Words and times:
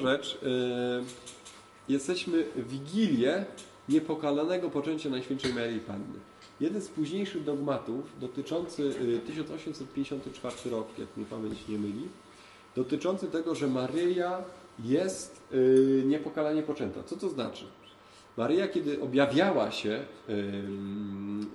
rzecz. 0.00 0.38
Yy, 0.42 0.48
jesteśmy 1.88 2.44
w 2.56 2.68
Wigilię 2.68 3.44
niepokalanego 3.88 4.70
poczęcia 4.70 5.10
Najświętszej 5.10 5.54
Maryi 5.54 5.80
Panny. 5.80 6.18
Jeden 6.60 6.82
z 6.82 6.88
późniejszych 6.88 7.44
dogmatów, 7.44 8.04
dotyczący 8.20 8.94
1854 9.26 10.56
y, 10.66 10.70
rok, 10.70 10.98
jak 10.98 11.16
mnie 11.16 11.26
pamięć 11.26 11.68
nie 11.68 11.78
myli, 11.78 12.08
dotyczący 12.76 13.26
tego, 13.26 13.54
że 13.54 13.66
Maryja 13.66 14.44
jest 14.84 15.40
yy, 15.52 16.02
niepokalanie 16.06 16.62
poczęta. 16.62 17.02
Co 17.02 17.16
to 17.16 17.28
znaczy? 17.28 17.64
Maryja, 18.36 18.68
kiedy 18.68 19.00
objawiała 19.00 19.70
się, 19.70 20.04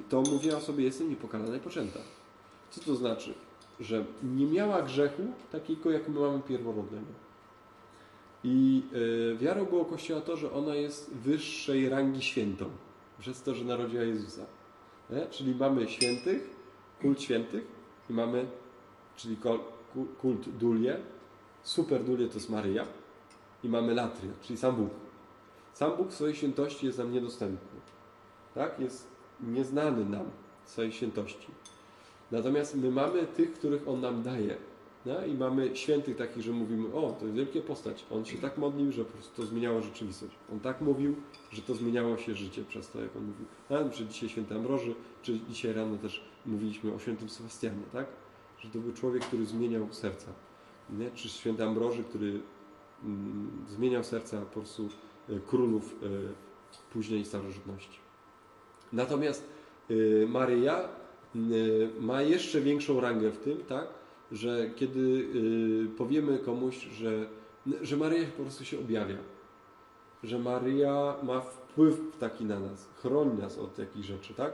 to 0.09 0.21
mówiła 0.21 0.59
sobie, 0.59 0.83
jestem 0.83 1.09
niepokalana 1.09 1.57
i 1.57 1.59
poczęta. 1.59 1.99
Co 2.71 2.81
to 2.81 2.95
znaczy? 2.95 3.33
Że 3.79 4.05
nie 4.23 4.45
miała 4.45 4.81
grzechu 4.81 5.23
takiego, 5.51 5.91
jak 5.91 6.09
my 6.09 6.19
mamy 6.19 6.39
pierworodnego. 6.39 7.24
I 8.47 8.83
yy, 8.91 9.37
wiarą 9.37 9.65
było 9.65 9.85
Kościoła 9.85 10.21
to, 10.21 10.37
że 10.37 10.51
ona 10.51 10.75
jest 10.75 11.13
wyższej 11.13 11.89
rangi 11.89 12.21
świętą, 12.21 12.65
przez 13.19 13.41
to, 13.41 13.55
że 13.55 13.65
narodziła 13.65 14.03
Jezusa. 14.03 14.45
Nie? 15.09 15.25
Czyli 15.25 15.55
mamy 15.55 15.87
świętych, 15.87 16.49
kult 17.01 17.21
świętych 17.21 17.67
i 18.09 18.13
mamy, 18.13 18.45
czyli 19.15 19.37
kult 20.21 20.49
Dulie, 20.49 20.99
super 21.63 22.03
Dulie 22.03 22.27
to 22.27 22.33
jest 22.33 22.49
Maryja 22.49 22.85
i 23.63 23.69
mamy 23.69 23.93
Latria, 23.93 24.31
czyli 24.41 24.57
sam 24.59 24.75
Bóg. 24.75 24.89
Sam 25.73 25.97
Bóg 25.97 26.09
w 26.09 26.13
swojej 26.13 26.35
świętości 26.35 26.85
jest 26.85 26.97
nam 26.97 27.13
niedostępny. 27.13 27.79
Tak? 28.55 28.79
Jest 28.79 29.07
nieznany 29.43 30.05
nam 30.05 30.25
w 30.65 30.69
swojej 30.69 30.91
świętości. 30.91 31.47
Natomiast 32.31 32.75
my 32.75 32.91
mamy 32.91 33.27
tych, 33.27 33.53
których 33.53 33.87
On 33.87 34.01
nam 34.01 34.23
daje. 34.23 34.57
No? 35.05 35.25
I 35.25 35.33
mamy 35.33 35.75
świętych 35.75 36.15
takich, 36.17 36.43
że 36.43 36.51
mówimy, 36.51 36.93
o, 36.93 37.15
to 37.19 37.25
jest 37.25 37.37
wielkie 37.37 37.61
postać. 37.61 38.05
On 38.11 38.25
się 38.25 38.37
tak 38.37 38.57
modlił, 38.57 38.91
że 38.91 39.05
po 39.05 39.11
prostu 39.11 39.41
to 39.41 39.47
zmieniało 39.47 39.81
rzeczywistość. 39.81 40.35
On 40.53 40.59
tak 40.59 40.81
mówił, 40.81 41.15
że 41.51 41.61
to 41.61 41.75
zmieniało 41.75 42.17
się 42.17 42.35
życie 42.35 42.63
przez 42.63 42.91
to, 42.91 43.01
jak 43.01 43.15
on 43.15 43.23
mówił. 43.23 43.45
No, 43.69 43.89
czy 43.89 44.05
dzisiaj 44.05 44.29
święty 44.29 44.55
Ambroży, 44.55 44.95
czy 45.21 45.39
dzisiaj 45.49 45.73
rano 45.73 45.97
też 45.97 46.23
mówiliśmy 46.45 46.93
o 46.93 46.99
świętym 46.99 47.29
Sebastianie, 47.29 47.83
tak? 47.93 48.05
Że 48.59 48.69
to 48.69 48.79
był 48.79 48.93
człowiek, 48.93 49.25
który 49.25 49.45
zmieniał 49.45 49.87
serca. 49.91 50.31
Nie? 50.89 51.11
Czy 51.11 51.29
święty 51.29 51.63
Ambroży, 51.63 52.03
który 52.03 52.39
mm, 53.03 53.65
zmieniał 53.69 54.03
serca 54.03 54.41
po 54.41 54.45
prostu 54.45 54.89
e, 55.29 55.39
królów 55.39 55.95
e, 56.03 56.07
później 56.93 57.25
starożytności. 57.25 57.99
Natomiast 58.93 59.47
e, 59.89 60.27
Maryja 60.27 60.89
ma 61.99 62.21
jeszcze 62.21 62.61
większą 62.61 63.01
rangę 63.01 63.31
w 63.31 63.37
tym, 63.37 63.57
tak? 63.57 63.87
Że 64.31 64.69
kiedy 64.75 64.99
y, 64.99 65.97
powiemy 65.97 66.39
komuś, 66.39 66.87
że, 66.87 67.27
że 67.81 67.97
Maryja 67.97 68.27
po 68.37 68.43
prostu 68.43 68.65
się 68.65 68.79
objawia, 68.79 69.17
że 70.23 70.39
Maryja 70.39 71.15
ma 71.23 71.41
wpływ 71.41 72.01
taki 72.19 72.45
na 72.45 72.59
nas, 72.59 72.87
chroni 72.95 73.39
nas 73.39 73.57
od 73.57 73.77
jakichś 73.77 74.07
rzeczy, 74.07 74.33
tak? 74.33 74.53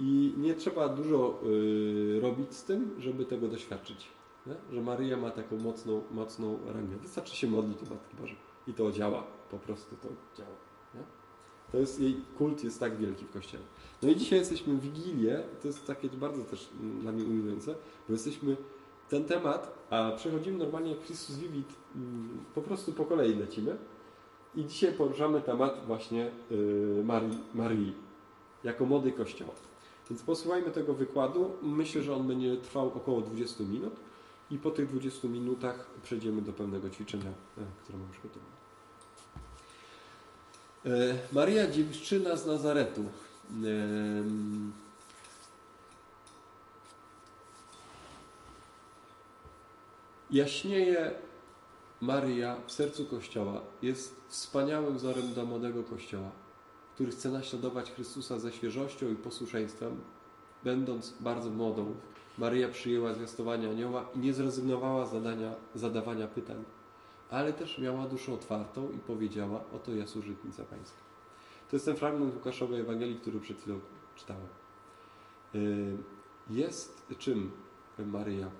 I 0.00 0.34
nie 0.36 0.54
trzeba 0.54 0.88
dużo 0.88 1.40
y, 1.46 2.20
robić 2.20 2.54
z 2.54 2.64
tym, 2.64 2.90
żeby 2.98 3.24
tego 3.24 3.48
doświadczyć. 3.48 4.06
Nie? 4.46 4.54
Że 4.72 4.80
Maryja 4.80 5.16
ma 5.16 5.30
taką 5.30 5.56
mocną, 5.58 6.02
mocną 6.10 6.58
rangę. 6.66 6.96
Wystarczy 6.96 7.36
się 7.36 7.46
modlić 7.46 7.78
do 7.78 7.94
Matki 7.94 8.16
Bożej 8.16 8.36
i 8.66 8.72
to 8.74 8.92
działa. 8.92 9.24
Po 9.50 9.58
prostu 9.58 9.96
to 9.96 10.08
działa. 10.38 10.56
To 11.72 11.78
jest, 11.78 12.00
jej 12.00 12.16
kult 12.38 12.64
jest 12.64 12.80
tak 12.80 12.96
wielki 12.96 13.24
w 13.24 13.30
Kościele. 13.30 13.64
No 14.02 14.08
i 14.08 14.16
dzisiaj 14.16 14.38
jesteśmy 14.38 14.74
w 14.74 14.80
Wigilię. 14.80 15.42
To 15.62 15.68
jest 15.68 15.86
takie 15.86 16.08
bardzo 16.08 16.44
też 16.44 16.68
mm, 16.80 17.00
dla 17.00 17.12
mnie 17.12 17.24
ujmujące, 17.24 17.74
bo 18.08 18.12
jesteśmy 18.12 18.56
ten 19.08 19.24
temat, 19.24 19.86
a 19.90 20.12
przechodzimy 20.16 20.58
normalnie 20.58 20.90
jak 20.90 21.00
Chrystus 21.00 21.36
Vivit, 21.36 21.68
mm, 21.96 22.44
po 22.54 22.62
prostu 22.62 22.92
po 22.92 23.04
kolei 23.04 23.34
lecimy. 23.34 23.76
I 24.54 24.64
dzisiaj 24.64 24.92
poruszamy 24.92 25.40
temat 25.40 25.86
właśnie 25.86 26.30
y, 26.50 27.02
Marii, 27.04 27.38
Marii 27.54 27.94
jako 28.64 28.86
młody 28.86 29.12
Kościoła. 29.12 29.52
Więc 30.10 30.22
posłuchajmy 30.22 30.70
tego 30.70 30.94
wykładu. 30.94 31.50
Myślę, 31.62 32.02
że 32.02 32.14
on 32.14 32.26
będzie 32.26 32.56
trwał 32.56 32.86
około 32.86 33.20
20 33.20 33.64
minut 33.64 33.94
i 34.50 34.58
po 34.58 34.70
tych 34.70 34.88
20 34.88 35.28
minutach 35.28 35.90
przejdziemy 36.02 36.42
do 36.42 36.52
pewnego 36.52 36.90
ćwiczenia, 36.90 37.30
e, 37.58 37.62
które 37.82 37.98
mam 37.98 38.10
przygotowane. 38.10 38.56
E, 40.86 41.18
Maria 41.32 41.70
Dziewczyna 41.70 42.36
z 42.36 42.46
Nazaretu. 42.46 43.04
Jaśnieje 50.30 51.10
Maria 52.00 52.56
w 52.66 52.72
sercu 52.72 53.04
Kościoła. 53.04 53.60
Jest 53.82 54.20
wspaniałym 54.28 54.96
wzorem 54.96 55.28
dla 55.28 55.44
młodego 55.44 55.82
Kościoła, 55.82 56.30
który 56.94 57.12
chce 57.12 57.30
naśladować 57.30 57.92
Chrystusa 57.92 58.38
ze 58.38 58.52
świeżością 58.52 59.08
i 59.12 59.14
posłuszeństwem, 59.14 60.00
będąc 60.64 61.14
bardzo 61.20 61.50
młodą. 61.50 61.94
Maria 62.38 62.68
przyjęła 62.68 63.14
zwiastowanie 63.14 63.70
anioła 63.70 64.08
i 64.14 64.18
nie 64.18 64.34
zrezygnowała 64.34 65.06
z 65.06 65.12
zadania, 65.12 65.54
zadawania 65.74 66.26
pytań, 66.26 66.64
ale 67.30 67.52
też 67.52 67.78
miała 67.78 68.06
duszę 68.06 68.32
otwartą 68.32 68.90
i 68.90 68.98
powiedziała, 68.98 69.64
oto 69.74 69.94
ja 69.94 70.06
służebnica 70.06 70.64
Pańska. 70.64 70.98
To 71.70 71.76
jest 71.76 71.86
ten 71.86 71.96
fragment 71.96 72.34
Łukaszowej 72.34 72.80
Ewangelii, 72.80 73.20
który 73.20 73.40
przed 73.40 73.60
chwilą 73.60 73.80
czytałem. 74.16 74.46
Y, 75.54 75.96
jest 76.50 77.02
czym 77.18 77.50
Maryja? 77.98 78.50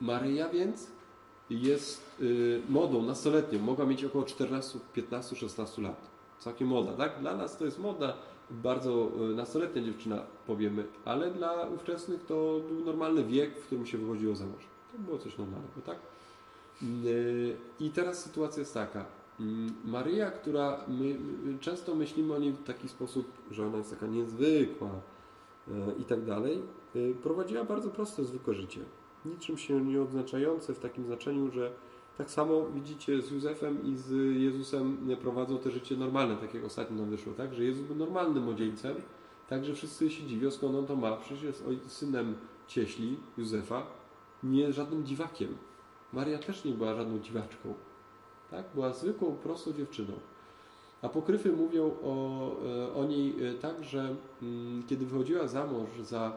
Maryja 0.00 0.48
więc 0.48 0.86
jest 1.50 2.20
y, 2.20 2.62
młodą, 2.68 3.02
nastoletnią. 3.02 3.58
Mogła 3.58 3.86
mieć 3.86 4.04
około 4.04 4.24
14, 4.24 4.78
15, 4.94 5.36
16 5.36 5.82
lat. 5.82 6.10
Całkiem 6.38 6.68
młoda, 6.68 6.92
tak? 6.92 7.20
Dla 7.20 7.36
nas 7.36 7.56
to 7.56 7.64
jest 7.64 7.78
moda, 7.78 8.16
bardzo 8.50 9.10
y, 9.30 9.34
nastoletnia 9.34 9.82
dziewczyna, 9.82 10.22
powiemy, 10.46 10.84
ale 11.04 11.30
dla 11.30 11.66
ówczesnych 11.66 12.24
to 12.24 12.60
był 12.68 12.84
normalny 12.84 13.24
wiek, 13.24 13.60
w 13.60 13.66
którym 13.66 13.86
się 13.86 13.98
wychodziło 13.98 14.34
za 14.36 14.46
mąż. 14.46 14.62
To 14.92 14.98
było 14.98 15.18
coś 15.18 15.38
normalnego, 15.38 15.80
tak? 15.86 15.98
Y, 16.82 17.56
I 17.80 17.90
teraz 17.90 18.24
sytuacja 18.24 18.60
jest 18.60 18.74
taka. 18.74 19.04
Mm, 19.40 19.74
Maryja, 19.84 20.30
która 20.30 20.84
my 20.88 21.16
często 21.60 21.94
myślimy 21.94 22.34
o 22.34 22.38
niej 22.38 22.52
w 22.52 22.64
taki 22.64 22.88
sposób, 22.88 23.26
że 23.50 23.66
ona 23.66 23.78
jest 23.78 23.90
taka 23.90 24.06
niezwykła 24.06 24.90
i 25.98 26.04
tak 26.04 26.24
dalej, 26.24 26.62
prowadziła 27.22 27.64
bardzo 27.64 27.90
proste, 27.90 28.24
zwykłe 28.24 28.54
życie 28.54 28.80
niczym 29.24 29.58
się 29.58 29.84
nie 29.84 30.02
odznaczające 30.02 30.74
w 30.74 30.78
takim 30.78 31.06
znaczeniu, 31.06 31.50
że 31.50 31.72
tak 32.18 32.30
samo 32.30 32.66
widzicie 32.66 33.22
z 33.22 33.30
Józefem 33.30 33.86
i 33.86 33.96
z 33.96 34.36
Jezusem 34.40 35.16
prowadzą 35.20 35.58
te 35.58 35.70
życie 35.70 35.96
normalne, 35.96 36.36
tak 36.36 36.54
jak 36.54 36.64
ostatnio 36.64 36.96
nam 36.96 37.10
wyszło, 37.10 37.32
tak? 37.32 37.54
Że 37.54 37.64
Jezus 37.64 37.86
był 37.86 37.96
normalnym 37.96 38.44
młodzieńcem, 38.44 38.96
tak, 39.48 39.64
że 39.64 39.74
wszyscy 39.74 40.10
się 40.10 40.26
dziwią, 40.26 40.50
skąd 40.50 40.76
on 40.76 40.86
to 40.86 40.96
ma. 40.96 41.16
Przecież 41.16 41.42
jest 41.42 41.64
synem 41.86 42.34
cieśli 42.66 43.16
Józefa, 43.38 43.86
nie 44.42 44.72
żadnym 44.72 45.06
dziwakiem. 45.06 45.56
Maria 46.12 46.38
też 46.38 46.64
nie 46.64 46.72
była 46.72 46.94
żadną 46.94 47.18
dziwaczką. 47.18 47.74
Tak? 48.50 48.64
Była 48.74 48.92
zwykłą, 48.92 49.36
prostą 49.36 49.72
dziewczyną. 49.72 50.12
Apokryfy 51.02 51.52
mówią 51.52 51.90
o, 52.04 52.50
e, 52.66 52.94
o 52.94 53.04
niej 53.04 53.46
e, 53.46 53.54
tak, 53.54 53.84
że 53.84 54.16
mm, 54.42 54.82
kiedy 54.86 55.06
wychodziła 55.06 55.48
za 55.48 55.66
mąż 55.66 55.90
za 56.00 56.32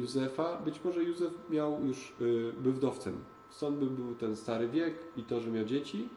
Józefa. 0.00 0.62
Być 0.64 0.84
może 0.84 1.04
Józef 1.04 1.32
miał 1.50 1.84
już, 1.84 2.12
y, 2.20 2.52
był 2.62 2.72
wdowcem. 2.72 3.14
Stąd 3.50 3.78
by 3.78 3.86
był 3.86 4.14
ten 4.14 4.36
stary 4.36 4.68
wiek 4.68 4.94
i 5.16 5.22
to, 5.22 5.40
że 5.40 5.50
miał 5.50 5.64
dzieci. 5.64 6.08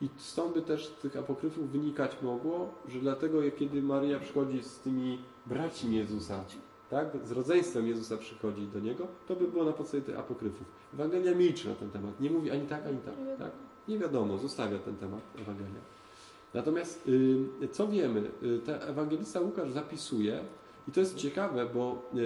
I 0.00 0.08
stąd 0.16 0.54
by 0.54 0.62
też 0.62 0.86
z 0.86 0.92
tych 0.92 1.16
apokryfów 1.16 1.70
wynikać 1.70 2.16
mogło, 2.22 2.74
że 2.88 2.98
dlatego 2.98 3.38
kiedy 3.58 3.82
Maria 3.82 4.18
przychodzi 4.18 4.62
z 4.62 4.78
tymi 4.78 5.18
braćmi 5.46 5.96
Jezusa, 5.96 6.44
tak, 6.90 7.06
z 7.24 7.32
rodzeństwem 7.32 7.86
Jezusa 7.86 8.16
przychodzi 8.16 8.66
do 8.66 8.80
Niego, 8.80 9.06
to 9.28 9.36
by 9.36 9.48
było 9.48 9.64
na 9.64 9.72
podstawie 9.72 10.02
tych 10.02 10.18
apokryfów. 10.18 10.66
Ewangelia 10.94 11.34
milczy 11.34 11.68
na 11.68 11.74
ten 11.74 11.90
temat. 11.90 12.20
Nie 12.20 12.30
mówi 12.30 12.50
ani 12.50 12.66
tak, 12.66 12.86
ani 12.86 12.98
tak. 12.98 13.14
tak? 13.38 13.50
Nie 13.88 13.98
wiadomo, 13.98 14.38
zostawia 14.38 14.78
ten 14.78 14.96
temat 14.96 15.20
Ewangelia. 15.38 15.80
Natomiast 16.54 17.08
y, 17.08 17.68
co 17.72 17.88
wiemy? 17.88 18.30
Y, 18.42 18.60
ten 18.66 18.82
ewangelista 18.82 19.40
Łukasz 19.40 19.70
zapisuje, 19.70 20.40
i 20.90 20.92
to 20.92 21.00
jest 21.00 21.16
ciekawe, 21.16 21.66
bo 21.66 22.02
e, 22.12 22.16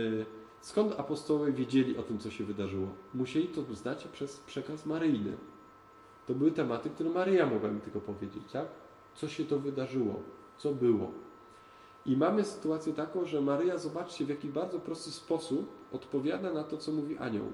skąd 0.60 1.00
apostołowie 1.00 1.52
wiedzieli 1.52 1.96
o 1.98 2.02
tym, 2.02 2.18
co 2.18 2.30
się 2.30 2.44
wydarzyło? 2.44 2.88
Musieli 3.14 3.48
to 3.48 3.74
znać 3.74 4.04
przez 4.04 4.36
przekaz 4.36 4.86
maryjny. 4.86 5.36
To 6.26 6.34
były 6.34 6.52
tematy, 6.52 6.90
które 6.90 7.10
Maryja 7.10 7.46
mogła 7.46 7.68
mi 7.68 7.80
tylko 7.80 8.00
powiedzieć, 8.00 8.42
tak? 8.52 8.66
Co 9.14 9.28
się 9.28 9.44
to 9.44 9.58
wydarzyło? 9.58 10.14
Co 10.56 10.72
było? 10.72 11.12
I 12.06 12.16
mamy 12.16 12.44
sytuację 12.44 12.92
taką, 12.92 13.24
że 13.24 13.40
Maryja, 13.40 13.78
zobaczcie, 13.78 14.24
w 14.24 14.28
jaki 14.28 14.48
bardzo 14.48 14.80
prosty 14.80 15.10
sposób 15.10 15.72
odpowiada 15.92 16.52
na 16.52 16.64
to, 16.64 16.76
co 16.76 16.92
mówi 16.92 17.18
anioł. 17.18 17.52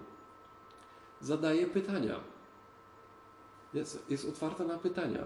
Zadaje 1.20 1.66
pytania. 1.66 2.20
Jest, 3.74 4.10
jest 4.10 4.28
otwarta 4.28 4.64
na 4.64 4.78
pytania. 4.78 5.24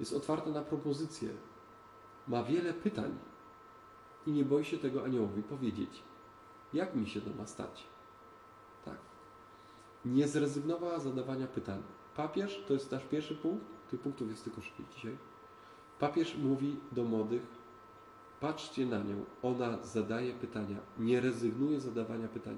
Jest 0.00 0.12
otwarta 0.12 0.50
na 0.50 0.62
propozycje. 0.62 1.28
Ma 2.28 2.42
wiele 2.42 2.72
pytań 2.72 3.18
i 4.26 4.32
nie 4.32 4.44
boi 4.44 4.64
się 4.64 4.78
tego 4.78 5.04
aniołowi 5.04 5.42
powiedzieć, 5.42 6.02
jak 6.72 6.94
mi 6.94 7.06
się 7.06 7.20
to 7.20 7.30
ma 7.38 7.46
stać. 7.46 7.84
Tak. 8.84 8.98
Nie 10.04 10.28
zrezygnowała 10.28 10.98
z 10.98 11.04
zadawania 11.04 11.46
pytań. 11.46 11.82
papież, 12.16 12.64
to 12.68 12.74
jest 12.74 12.92
nasz 12.92 13.04
pierwszy 13.04 13.34
punkt, 13.34 13.64
tych 13.90 14.00
punktów 14.00 14.30
jest 14.30 14.44
tylko 14.44 14.60
sześć 14.60 14.74
dzisiaj. 14.94 15.16
Papież 15.98 16.36
mówi 16.36 16.76
do 16.92 17.04
młodych, 17.04 17.46
patrzcie 18.40 18.86
na 18.86 18.98
nią, 19.02 19.24
ona 19.42 19.82
zadaje 19.82 20.32
pytania, 20.34 20.76
nie 20.98 21.20
rezygnuje 21.20 21.80
z 21.80 21.84
zadawania 21.84 22.28
pytań. 22.28 22.56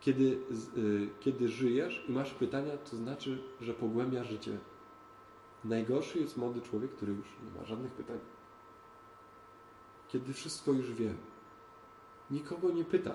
Kiedy, 0.00 0.40
z- 0.50 0.76
y, 0.78 1.08
kiedy 1.20 1.48
żyjesz 1.48 2.04
i 2.08 2.12
masz 2.12 2.34
pytania, 2.34 2.76
to 2.76 2.96
znaczy, 2.96 3.42
że 3.60 3.74
pogłębia 3.74 4.24
życie. 4.24 4.58
Najgorszy 5.64 6.18
jest 6.18 6.36
młody 6.36 6.60
człowiek, 6.60 6.90
który 6.90 7.12
już 7.12 7.26
nie 7.44 7.60
ma 7.60 7.64
żadnych 7.66 7.92
pytań. 7.92 8.18
Kiedy 10.12 10.32
wszystko 10.32 10.72
już 10.72 10.92
wie. 10.92 11.14
Nikogo 12.30 12.70
nie 12.70 12.84
pyta. 12.84 13.14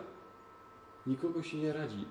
Nikogo 1.07 1.43
się 1.43 1.57
nie 1.57 1.73
radzi. 1.73 2.05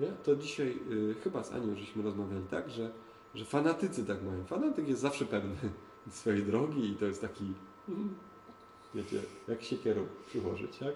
Nie? 0.00 0.06
To 0.24 0.36
dzisiaj 0.36 0.78
y, 0.90 1.14
chyba 1.24 1.44
z 1.44 1.52
Anią 1.52 1.76
żeśmy 1.76 2.02
rozmawiali 2.02 2.44
tak, 2.50 2.70
że, 2.70 2.90
że 3.34 3.44
fanatycy 3.44 4.06
tak 4.06 4.22
mają. 4.22 4.44
Fanatyk 4.44 4.88
jest 4.88 5.00
zawsze 5.00 5.24
pewny 5.24 5.56
swojej 6.10 6.42
drogi 6.42 6.90
i 6.90 6.96
to 6.96 7.04
jest 7.06 7.20
taki, 7.20 7.44
wiecie, 8.94 9.20
jak 9.48 9.62
siekierą 9.62 10.06
przyłożyć, 10.26 10.78
tak? 10.78 10.94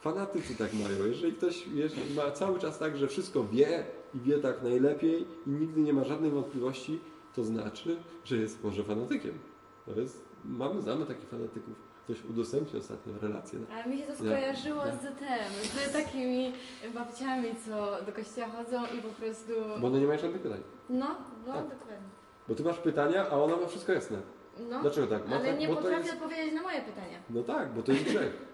Fanatycy 0.00 0.56
tak 0.56 0.74
mają. 0.74 1.06
Jeżeli 1.06 1.32
ktoś 1.32 1.66
jeżeli 1.66 2.14
ma 2.14 2.30
cały 2.30 2.58
czas 2.58 2.78
tak, 2.78 2.96
że 2.96 3.08
wszystko 3.08 3.44
wie 3.44 3.86
i 4.14 4.20
wie 4.20 4.38
tak 4.38 4.62
najlepiej 4.62 5.26
i 5.46 5.50
nigdy 5.50 5.80
nie 5.80 5.92
ma 5.92 6.04
żadnej 6.04 6.30
wątpliwości, 6.30 7.00
to 7.34 7.44
znaczy, 7.44 7.96
że 8.24 8.36
jest 8.36 8.64
może 8.64 8.84
fanatykiem. 8.84 9.38
To 9.86 10.00
jest, 10.00 10.24
mamy, 10.44 10.82
znamy 10.82 11.06
takich 11.06 11.28
fanatyków. 11.28 11.93
Ktoś 12.04 12.24
udostępnił 12.24 12.80
ostatnio 12.80 13.12
relację. 13.22 13.58
Ale 13.74 13.86
mi 13.86 13.98
się 13.98 14.04
to 14.04 14.10
Ja- 14.12 14.16
skojarzyło 14.16 14.86
ja- 14.86 14.92
z 14.96 15.00
tym, 15.00 15.88
z 15.90 15.92
takimi 15.92 16.52
babciami, 16.94 17.48
co 17.66 18.04
do 18.06 18.12
kościoła 18.12 18.46
chodzą 18.48 18.82
i 18.98 19.02
po 19.02 19.08
prostu... 19.08 19.52
Bo 19.80 19.86
one 19.86 20.00
nie 20.00 20.06
mają 20.06 20.18
żadnych 20.18 20.42
pytań. 20.42 20.60
No, 20.88 21.06
no, 21.46 21.52
Tak. 21.52 21.62
dokładnie. 21.62 22.08
Bo 22.48 22.54
ty 22.54 22.62
masz 22.62 22.78
pytania, 22.78 23.26
a 23.30 23.36
ona 23.36 23.56
ma 23.56 23.66
wszystko 23.66 23.92
jasne. 23.92 24.18
No, 24.70 24.80
Dlaczego 24.80 25.06
tak? 25.06 25.28
No 25.28 25.36
ale 25.36 25.48
tak, 25.50 25.58
nie 25.58 25.68
potrafię 25.68 25.96
jest... 25.96 26.12
odpowiedzieć 26.12 26.54
na 26.54 26.62
moje 26.62 26.80
pytania. 26.80 27.18
No 27.30 27.42
tak, 27.42 27.72
bo 27.72 27.82
to 27.82 27.92
jest 27.92 28.04
grzech. 28.04 28.46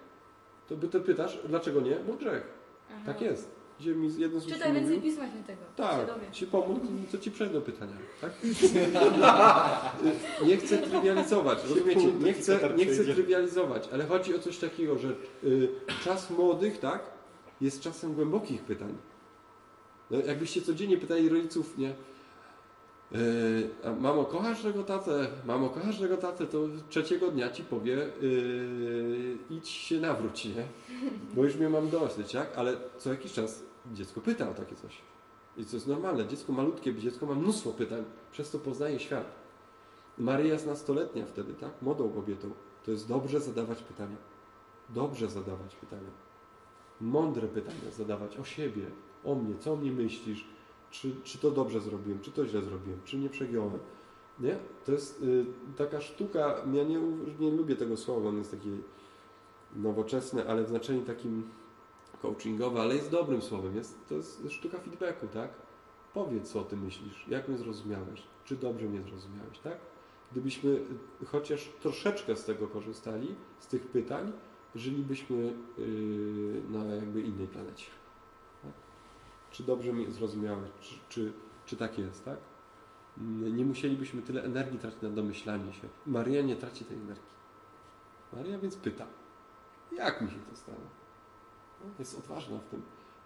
To 0.68 0.76
ty 0.76 1.00
pytasz, 1.00 1.38
dlaczego 1.48 1.80
nie? 1.80 1.96
Bo 1.96 2.12
grzech. 2.12 2.46
Aha. 2.90 3.00
Tak 3.06 3.20
jest. 3.20 3.59
Dzisiaj 3.80 3.94
mi 3.94 4.08
jeden 4.18 4.40
z 4.40 4.46
Czytaj 4.46 4.72
więcej 4.72 4.96
mówił, 4.96 5.10
Pisma 5.10 5.28
Świętego. 5.28 5.60
się 5.62 5.76
Tak, 5.76 6.32
ci 6.32 6.46
pomógł, 6.46 6.86
to 7.12 7.18
ci 7.18 7.30
przejdą 7.30 7.60
pytania, 7.60 7.96
tak? 8.20 8.32
nie 10.48 10.56
chcę 10.56 10.78
trywializować, 10.78 11.58
rozumiecie? 11.68 12.12
Nie 12.12 12.32
chcę, 12.32 12.60
nie 12.76 12.86
chcę 12.86 13.04
trywializować, 13.04 13.88
ale 13.92 14.06
chodzi 14.06 14.34
o 14.34 14.38
coś 14.38 14.58
takiego, 14.58 14.98
że 14.98 15.08
y, 15.44 15.68
czas 16.04 16.30
młodych, 16.30 16.78
tak, 16.78 17.02
jest 17.60 17.80
czasem 17.80 18.14
głębokich 18.14 18.62
pytań. 18.62 18.96
No, 20.10 20.18
jakbyście 20.26 20.62
codziennie 20.62 20.96
pytali 20.96 21.28
rodziców, 21.28 21.78
nie? 21.78 21.94
Yy, 23.12 23.18
a 23.84 23.92
mamo, 23.92 24.24
kochasz 24.24 24.62
tego 24.62 24.82
tatę? 24.82 25.26
Mamo, 25.46 25.68
kochasz 25.68 25.98
tego 25.98 26.16
tatę? 26.16 26.46
To 26.46 26.68
trzeciego 26.88 27.30
dnia 27.30 27.50
ci 27.50 27.62
powie, 27.62 27.92
yy, 28.22 29.36
idź 29.50 29.68
się 29.68 30.00
nawróć, 30.00 30.44
nie? 30.44 30.64
Bo 31.34 31.44
już 31.44 31.56
mnie 31.56 31.68
mam 31.68 31.90
dosyć, 31.90 32.32
tak? 32.32 32.48
Ale 32.56 32.76
co 32.98 33.10
jakiś 33.10 33.32
czas 33.32 33.69
dziecko 33.92 34.20
pyta 34.20 34.50
o 34.50 34.54
takie 34.54 34.76
coś. 34.76 35.02
I 35.56 35.64
to 35.64 35.76
jest 35.76 35.86
normalne. 35.86 36.26
Dziecko 36.26 36.52
malutkie, 36.52 36.94
dziecko 36.94 37.26
ma 37.26 37.34
mnóstwo 37.34 37.70
pytań, 37.70 38.04
przez 38.32 38.50
to 38.50 38.58
poznaje 38.58 38.98
świat. 38.98 39.40
Maryja 40.18 40.52
jest 40.52 40.66
nastoletnia 40.66 41.26
wtedy, 41.26 41.54
tak? 41.54 41.70
Młodą 41.82 42.10
kobietą. 42.10 42.50
To 42.84 42.90
jest 42.90 43.08
dobrze 43.08 43.40
zadawać 43.40 43.82
pytania. 43.82 44.16
Dobrze 44.88 45.28
zadawać 45.28 45.76
pytania. 45.76 46.10
Mądre 47.00 47.48
pytania 47.48 47.90
zadawać 47.96 48.36
o 48.36 48.44
siebie, 48.44 48.82
o 49.24 49.34
mnie, 49.34 49.54
co 49.58 49.72
o 49.72 49.76
mnie 49.76 49.92
myślisz, 49.92 50.46
czy, 50.90 51.12
czy 51.24 51.38
to 51.38 51.50
dobrze 51.50 51.80
zrobiłem, 51.80 52.20
czy 52.20 52.30
to 52.30 52.46
źle 52.46 52.62
zrobiłem, 52.62 53.00
czy 53.04 53.18
nie 53.18 53.28
przegiąłem. 53.28 53.78
Nie? 54.40 54.58
To 54.84 54.92
jest 54.92 55.22
y, 55.22 55.44
taka 55.76 56.00
sztuka, 56.00 56.56
ja 56.72 56.84
nie, 56.84 57.00
nie 57.40 57.50
lubię 57.50 57.76
tego 57.76 57.96
słowa, 57.96 58.28
on 58.28 58.38
jest 58.38 58.50
takie 58.50 58.70
nowoczesne, 59.76 60.46
ale 60.46 60.64
w 60.64 60.68
znaczeniu 60.68 61.02
takim 61.02 61.50
coachingowe, 62.22 62.80
ale 62.80 62.94
jest 62.94 63.10
dobrym 63.10 63.42
słowem. 63.42 63.76
Jest, 63.76 64.08
to 64.08 64.14
jest 64.14 64.42
sztuka 64.50 64.78
feedbacku, 64.78 65.26
tak? 65.26 65.50
Powiedz, 66.14 66.52
co 66.52 66.60
o 66.60 66.64
tym 66.64 66.84
myślisz, 66.84 67.28
jak 67.28 67.48
mnie 67.48 67.58
zrozumiałeś, 67.58 68.22
czy 68.44 68.56
dobrze 68.56 68.86
mnie 68.86 69.02
zrozumiałeś, 69.02 69.58
tak? 69.58 69.76
Gdybyśmy 70.32 70.80
chociaż 71.26 71.68
troszeczkę 71.80 72.36
z 72.36 72.44
tego 72.44 72.68
korzystali, 72.68 73.34
z 73.58 73.66
tych 73.66 73.86
pytań, 73.86 74.32
żylibyśmy 74.74 75.54
y, 75.78 76.62
na 76.70 76.84
jakby 76.84 77.20
innej 77.20 77.46
planecie. 77.46 77.86
Tak? 78.62 78.72
Czy 79.50 79.62
dobrze 79.62 79.92
mnie 79.92 80.10
zrozumiałeś, 80.10 80.70
czy, 80.80 80.94
czy, 81.08 81.32
czy 81.66 81.76
tak 81.76 81.98
jest, 81.98 82.24
tak? 82.24 82.38
Mm, 83.18 83.56
Nie 83.56 83.64
musielibyśmy 83.64 84.22
tyle 84.22 84.44
energii 84.44 84.78
tracić 84.78 85.02
na 85.02 85.10
domyślanie 85.10 85.72
się. 85.72 85.88
Maria 86.06 86.42
nie 86.42 86.56
traci 86.56 86.84
tej 86.84 86.96
energii. 86.96 87.30
Maria 88.32 88.58
więc 88.58 88.76
pyta, 88.76 89.06
jak 89.92 90.20
mi 90.20 90.30
się 90.30 90.36
to 90.50 90.56
stało? 90.56 90.99
Jest 91.98 92.18
odważna 92.18 92.58
w 92.58 92.64
tym. 92.64 92.82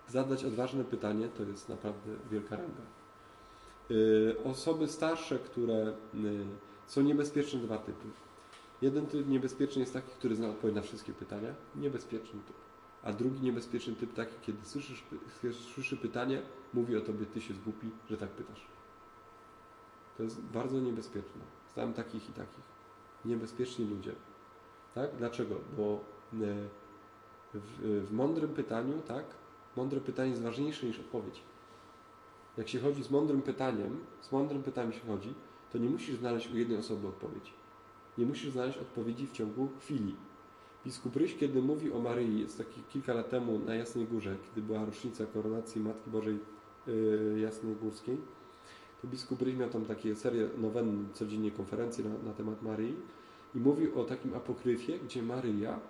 Zadać 0.09 0.45
odważne 0.45 0.85
pytanie 0.85 1.29
to 1.29 1.43
jest 1.43 1.69
naprawdę 1.69 2.11
wielka 2.31 2.57
ranga. 2.57 2.83
Yy, 3.89 4.37
Osoby 4.45 4.89
starsze, 4.89 5.39
które 5.39 5.93
yy, 6.15 6.47
są 6.87 7.01
niebezpieczne 7.01 7.61
dwa 7.61 7.79
typy. 7.79 8.07
Jeden 8.83 9.07
typ 9.07 9.29
niebezpieczny 9.29 9.81
jest 9.81 9.93
taki, 9.93 10.11
który 10.11 10.37
zna 10.37 10.49
odpowiedź 10.49 10.77
na 10.77 10.83
wszystkie 10.83 11.13
pytania. 11.13 11.55
Niebezpieczny 11.77 12.41
typ. 12.47 12.57
A 13.03 13.13
drugi 13.13 13.41
niebezpieczny 13.41 13.95
typ 13.95 14.15
taki, 14.15 14.35
kiedy 14.43 14.65
słyszysz, 14.65 15.05
słyszy 15.75 15.97
pytanie, 15.97 16.43
mówi 16.75 16.97
o 16.97 17.01
tobie, 17.01 17.27
ty 17.27 17.41
się 17.41 17.55
zgłupi, 17.55 17.91
że 18.11 18.17
tak 18.17 18.31
pytasz. 18.31 18.67
To 20.17 20.23
jest 20.23 20.41
bardzo 20.41 20.81
niebezpieczne. 20.81 21.41
Znam 21.75 21.93
takich 21.93 22.31
i 22.31 22.33
takich. 22.33 22.65
Niebezpieczni 23.25 23.87
ludzie. 23.87 24.13
Tak? 24.95 25.17
Dlaczego? 25.17 25.55
Bo 25.77 26.01
e, 26.33 26.37
w, 27.55 28.07
w 28.09 28.13
mądrym 28.13 28.51
pytaniu, 28.51 29.03
tak? 29.09 29.25
Mądre 29.77 30.01
pytanie 30.01 30.31
jest 30.31 30.43
ważniejsze 30.43 30.87
niż 30.87 31.01
odpowiedź. 31.01 31.43
Jak 32.59 32.69
się 32.69 32.81
chodzi 32.81 33.05
z 33.05 33.11
mądrym 33.11 33.43
pytaniem, 33.43 33.97
z 34.21 34.33
mądrym 34.33 34.63
pytaniem 34.63 34.93
się 34.93 35.01
chodzi, 35.07 35.35
to 35.73 35.79
nie 35.79 35.91
musisz 35.91 36.17
znaleźć 36.17 36.51
u 36.51 36.57
jednej 36.57 36.79
osoby 36.79 37.09
odpowiedzi. 37.09 37.53
Nie 38.19 38.27
musisz 38.27 38.51
znaleźć 38.51 38.79
odpowiedzi 38.79 39.27
w 39.27 39.33
ciągu 39.33 39.69
chwili. 39.81 40.15
Biskup 40.85 41.17
Ryś, 41.17 41.37
kiedy 41.37 41.63
mówi 41.63 41.93
o 41.93 41.99
Maryi, 41.99 42.41
jest 42.41 42.59
taki 42.59 42.83
kilka 42.83 43.15
lat 43.15 43.31
temu 43.31 43.59
na 43.59 43.75
Jasnej 43.75 44.07
Górze, 44.07 44.37
kiedy 44.49 44.67
była 44.67 44.85
rocznica 44.85 45.27
koronacji 45.27 45.81
Matki 45.81 46.11
Bożej 46.11 46.39
yy, 46.87 47.41
Jasnej 47.41 47.77
Górskiej, 47.77 48.17
to 49.03 49.09
biskup 49.09 49.43
Ryś 49.43 49.55
miał 49.55 49.71
tam 49.71 49.85
takie 49.85 50.17
serię 50.17 50.49
nowen, 50.59 51.09
codziennie 51.13 51.51
konferencje 51.51 52.05
na, 52.05 52.29
na 52.29 52.33
temat 52.33 52.63
Maryi 52.63 52.95
i 53.55 53.59
mówił 53.59 54.01
o 54.01 54.05
takim 54.05 54.35
apokryfie, 54.35 54.99
gdzie 54.99 55.23
Maryja 55.23 55.81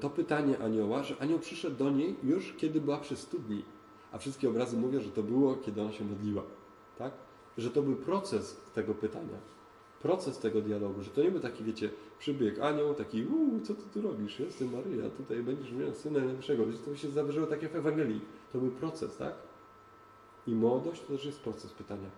to 0.00 0.10
pytanie 0.10 0.58
anioła, 0.58 1.02
że 1.02 1.16
anioł 1.20 1.38
przyszedł 1.38 1.76
do 1.76 1.90
niej 1.90 2.16
już 2.22 2.52
kiedy 2.52 2.80
była 2.80 2.98
przy 2.98 3.16
studni, 3.16 3.64
a 4.12 4.18
wszystkie 4.18 4.48
obrazy 4.48 4.76
mówią, 4.76 5.00
że 5.00 5.10
to 5.10 5.22
było, 5.22 5.56
kiedy 5.56 5.82
ona 5.82 5.92
się 5.92 6.04
modliła. 6.04 6.42
Tak? 6.98 7.12
Że 7.58 7.70
to 7.70 7.82
był 7.82 7.96
proces 7.96 8.60
tego 8.74 8.94
pytania, 8.94 9.38
proces 10.02 10.38
tego 10.38 10.60
dialogu, 10.60 11.02
że 11.02 11.10
to 11.10 11.22
nie 11.22 11.30
był 11.30 11.40
taki, 11.40 11.64
wiecie, 11.64 11.90
przybieg 12.18 12.60
anioł, 12.60 12.94
taki, 12.94 13.26
uuu, 13.26 13.60
co 13.60 13.74
ty 13.74 13.82
tu 13.94 14.02
robisz? 14.02 14.40
Jestem 14.40 14.72
Maryja, 14.72 15.10
tutaj 15.10 15.42
będziesz 15.42 15.72
miał 15.72 15.94
Syna 15.94 16.18
Najwyższego. 16.18 16.66
Wiecie, 16.66 16.78
To 16.78 16.96
się 16.96 17.10
zawyżyło 17.10 17.46
takie 17.46 17.68
w 17.68 17.76
Ewangelii. 17.76 18.20
To 18.52 18.58
był 18.58 18.70
proces, 18.70 19.16
tak? 19.16 19.34
I 20.46 20.54
młodość 20.54 21.00
to 21.00 21.06
też 21.06 21.24
jest 21.24 21.40
proces 21.40 21.72
pytania. 21.72 22.10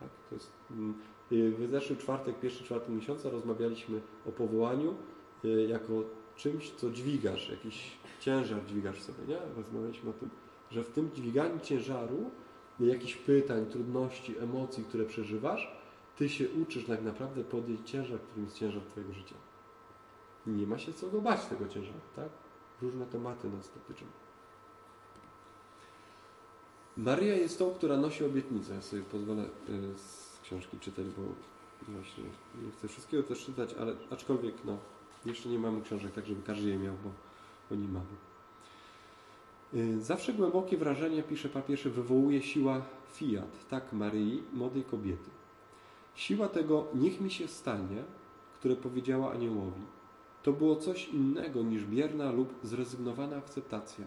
Tak? 0.00 0.08
To 0.28 0.34
jest, 0.34 0.50
mm, 0.70 0.94
y, 1.32 1.50
w 1.50 1.70
zeszły 1.70 1.96
czwartek, 1.96 2.40
pierwszy 2.40 2.64
czwartek 2.64 2.88
miesiąca 2.88 3.30
rozmawialiśmy 3.30 4.00
o 4.28 4.32
powołaniu 4.32 4.94
y, 5.44 5.66
jako 5.68 5.92
czymś, 6.36 6.70
co 6.70 6.90
dźwigasz, 6.90 7.48
jakiś 7.48 7.92
ciężar 8.20 8.64
dźwigasz 8.66 9.02
sobie, 9.02 9.18
nie? 9.28 9.38
Rozmawialiśmy 9.56 10.10
o 10.10 10.12
tym, 10.12 10.30
że 10.70 10.84
w 10.84 10.90
tym 10.90 11.10
dźwiganiu 11.14 11.60
ciężaru 11.62 12.30
jakichś 12.80 13.16
pytań, 13.16 13.66
trudności, 13.66 14.38
emocji, 14.38 14.84
które 14.84 15.04
przeżywasz, 15.04 15.76
ty 16.16 16.28
się 16.28 16.48
uczysz 16.62 16.84
tak 16.84 17.02
naprawdę 17.02 17.44
podjąć 17.44 17.90
ciężar, 17.90 18.20
którym 18.20 18.44
jest 18.44 18.56
ciężar 18.56 18.82
twojego 18.82 19.12
życia. 19.12 19.34
Nie 20.46 20.66
ma 20.66 20.78
się 20.78 20.92
co 20.92 21.08
go 21.08 21.20
bać 21.20 21.46
tego 21.46 21.68
ciężaru, 21.68 22.00
tak? 22.16 22.28
Różne 22.82 23.06
tematy 23.06 23.50
nas 23.50 23.70
dotyczą. 23.74 24.06
Maria 26.96 27.36
jest 27.36 27.58
tą, 27.58 27.74
która 27.74 27.96
nosi 27.96 28.24
obietnicę. 28.24 28.74
Ja 28.74 28.82
sobie 28.82 29.02
pozwolę 29.02 29.42
y, 29.42 29.98
z 29.98 30.40
książki 30.42 30.78
czytać, 30.78 31.06
bo 31.06 31.22
właśnie 31.88 32.24
nie 32.64 32.70
chcę 32.70 32.88
wszystkiego 32.88 33.22
też 33.22 33.44
czytać, 33.44 33.74
ale 33.74 33.94
aczkolwiek 34.10 34.54
no, 34.64 34.78
jeszcze 35.26 35.48
nie 35.48 35.58
mamy 35.58 35.82
książek 35.82 36.12
tak, 36.12 36.26
żeby 36.26 36.42
każdy 36.42 36.68
je 36.68 36.78
miał, 36.78 36.94
bo, 37.04 37.10
bo 37.70 37.76
nie 37.76 37.88
mamy. 37.88 38.06
Y, 39.74 40.00
Zawsze 40.02 40.32
głębokie 40.32 40.76
wrażenie, 40.76 41.22
pisze 41.22 41.48
papież, 41.48 41.88
wywołuje 41.88 42.42
siła 42.42 42.82
fiat, 43.12 43.68
tak 43.68 43.92
Maryi, 43.92 44.42
młodej 44.52 44.84
kobiety. 44.84 45.30
Siła 46.14 46.48
tego 46.48 46.86
niech 46.94 47.20
mi 47.20 47.30
się 47.30 47.48
stanie, 47.48 48.04
które 48.54 48.76
powiedziała 48.76 49.32
aniołowi. 49.32 49.82
To 50.42 50.52
było 50.52 50.76
coś 50.76 51.08
innego 51.08 51.62
niż 51.62 51.84
bierna 51.84 52.32
lub 52.32 52.54
zrezygnowana 52.62 53.36
akceptacja. 53.36 54.06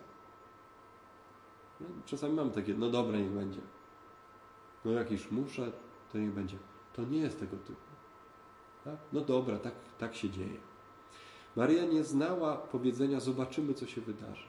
No, 1.82 1.88
czasami 2.06 2.34
mam 2.34 2.52
takie, 2.52 2.74
no 2.74 2.90
dobra, 2.90 3.18
niech 3.18 3.32
będzie. 3.32 3.62
No 4.86 4.92
jak 4.92 5.12
już 5.12 5.32
muszę, 5.32 5.72
to 6.12 6.18
niech 6.18 6.32
będzie. 6.32 6.58
To 6.94 7.06
nie 7.06 7.20
jest 7.20 7.40
tego 7.40 7.58
typu. 7.58 7.80
Tak? 8.84 8.98
No 9.14 9.22
dobra, 9.22 9.60
tak, 9.60 9.74
tak 9.98 10.16
się 10.16 10.30
dzieje. 10.30 10.58
Maria 11.56 11.86
nie 11.86 12.04
znała 12.04 12.58
powiedzenia 12.58 13.20
zobaczymy, 13.20 13.74
co 13.74 13.86
się 13.86 14.02
wydarzy. 14.02 14.46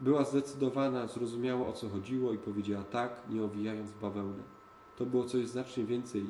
Była 0.00 0.24
zdecydowana, 0.24 1.06
zrozumiała 1.06 1.66
o 1.68 1.72
co 1.72 1.88
chodziło 1.88 2.32
i 2.32 2.38
powiedziała 2.38 2.84
tak, 2.84 3.22
nie 3.30 3.44
owijając 3.44 3.90
w 3.90 4.00
bawełnę. 4.00 4.42
To 4.96 5.06
było 5.06 5.24
coś 5.24 5.48
znacznie 5.48 5.84
więcej, 5.84 6.24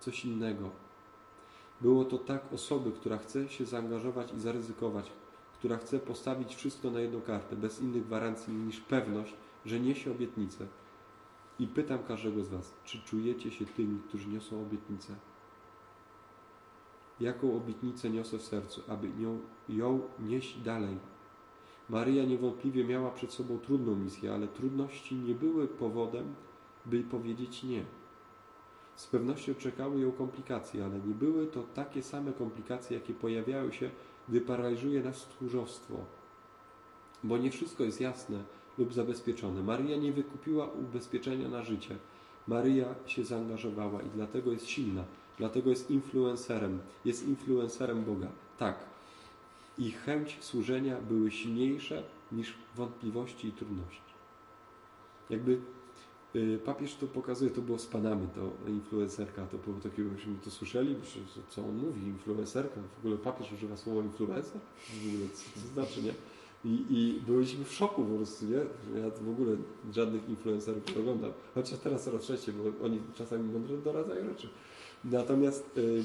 coś 0.00 0.24
innego. 0.24 0.70
Było 1.80 2.04
to 2.04 2.18
tak 2.18 2.52
osoby, 2.52 2.92
która 2.92 3.18
chce 3.18 3.48
się 3.48 3.64
zaangażować 3.64 4.32
i 4.32 4.40
zaryzykować, 4.40 5.12
która 5.58 5.76
chce 5.76 5.98
postawić 5.98 6.54
wszystko 6.54 6.90
na 6.90 7.00
jedną 7.00 7.20
kartę, 7.20 7.56
bez 7.56 7.80
innych 7.80 8.06
gwarancji 8.06 8.54
niż 8.54 8.80
pewność, 8.80 9.34
że 9.66 9.80
niesie 9.80 10.10
obietnicę. 10.10 10.66
I 11.58 11.66
pytam 11.66 11.98
każdego 12.08 12.44
z 12.44 12.48
Was, 12.48 12.74
czy 12.84 13.02
czujecie 13.02 13.50
się 13.50 13.66
tymi, 13.66 14.00
którzy 14.08 14.28
niosą 14.28 14.62
obietnicę? 14.62 15.14
Jaką 17.20 17.56
obietnicę 17.56 18.10
niosę 18.10 18.38
w 18.38 18.42
sercu, 18.42 18.82
aby 18.88 19.08
ją, 19.22 19.38
ją 19.68 20.00
nieść 20.20 20.60
dalej? 20.60 20.98
Maryja 21.88 22.24
niewątpliwie 22.24 22.84
miała 22.84 23.10
przed 23.10 23.32
sobą 23.32 23.58
trudną 23.58 23.96
misję, 23.96 24.34
ale 24.34 24.48
trudności 24.48 25.14
nie 25.14 25.34
były 25.34 25.68
powodem, 25.68 26.34
by 26.86 27.02
powiedzieć 27.02 27.62
nie. 27.62 27.84
Z 28.94 29.06
pewnością 29.06 29.54
czekały 29.54 30.00
ją 30.00 30.12
komplikacje, 30.12 30.84
ale 30.84 30.98
nie 30.98 31.14
były 31.14 31.46
to 31.46 31.62
takie 31.62 32.02
same 32.02 32.32
komplikacje, 32.32 32.96
jakie 32.96 33.14
pojawiają 33.14 33.72
się, 33.72 33.90
gdy 34.28 34.40
paraliżuje 34.40 35.02
nas 35.02 35.28
tchórzostwo. 35.28 35.94
Bo 37.24 37.38
nie 37.38 37.50
wszystko 37.50 37.84
jest 37.84 38.00
jasne 38.00 38.44
lub 38.78 38.92
zabezpieczone. 38.92 39.62
Maryja 39.62 39.96
nie 39.96 40.12
wykupiła 40.12 40.66
ubezpieczenia 40.66 41.48
na 41.48 41.62
życie. 41.62 41.96
Maryja 42.48 42.94
się 43.06 43.24
zaangażowała 43.24 44.02
i 44.02 44.10
dlatego 44.14 44.52
jest 44.52 44.66
silna, 44.66 45.04
dlatego 45.38 45.70
jest 45.70 45.90
influencerem, 45.90 46.78
jest 47.04 47.28
influencerem 47.28 48.04
Boga. 48.04 48.28
Tak. 48.58 48.78
I 49.78 49.90
chęć 49.90 50.38
służenia 50.40 50.96
były 51.08 51.30
silniejsze 51.30 52.02
niż 52.32 52.54
wątpliwości 52.76 53.48
i 53.48 53.52
trudności. 53.52 54.14
Jakby 55.30 55.58
y, 56.36 56.58
papież 56.64 56.94
to 56.94 57.06
pokazuje, 57.06 57.50
to 57.50 57.60
było 57.60 57.78
z 57.78 57.86
Panamy, 57.86 58.28
to 58.34 58.70
influencerka, 58.70 59.46
to 59.46 59.58
było 59.58 59.80
takiego, 59.80 60.10
myśmy 60.10 60.34
to 60.44 60.50
słyszeli, 60.50 60.96
co 61.48 61.62
on 61.64 61.76
mówi, 61.76 62.06
influencerka, 62.06 62.80
w 62.96 62.98
ogóle 62.98 63.16
papież 63.16 63.52
używa 63.52 63.76
słowa 63.76 64.02
influencer, 64.02 64.60
w 64.78 65.14
ogóle 65.14 65.28
co 65.34 65.60
to 65.60 65.66
znaczy, 65.74 66.02
nie? 66.02 66.14
I, 66.64 66.84
I 66.90 67.20
byliśmy 67.26 67.64
w 67.64 67.72
szoku 67.72 68.04
po 68.04 68.16
prostu, 68.16 68.44
nie? 68.46 68.56
Ja 69.00 69.10
w 69.10 69.28
ogóle 69.28 69.56
żadnych 69.92 70.28
influencerów 70.28 70.94
nie 70.94 71.00
oglądam. 71.00 71.32
Chociaż 71.54 71.78
teraz 71.78 72.04
coraz 72.04 72.26
częściej, 72.26 72.54
bo 72.54 72.84
oni 72.86 73.00
czasami 73.14 73.52
mądrze 73.52 73.76
doradzają 73.78 74.28
rzeczy. 74.28 74.48
Natomiast 75.04 75.78
y, 75.78 76.04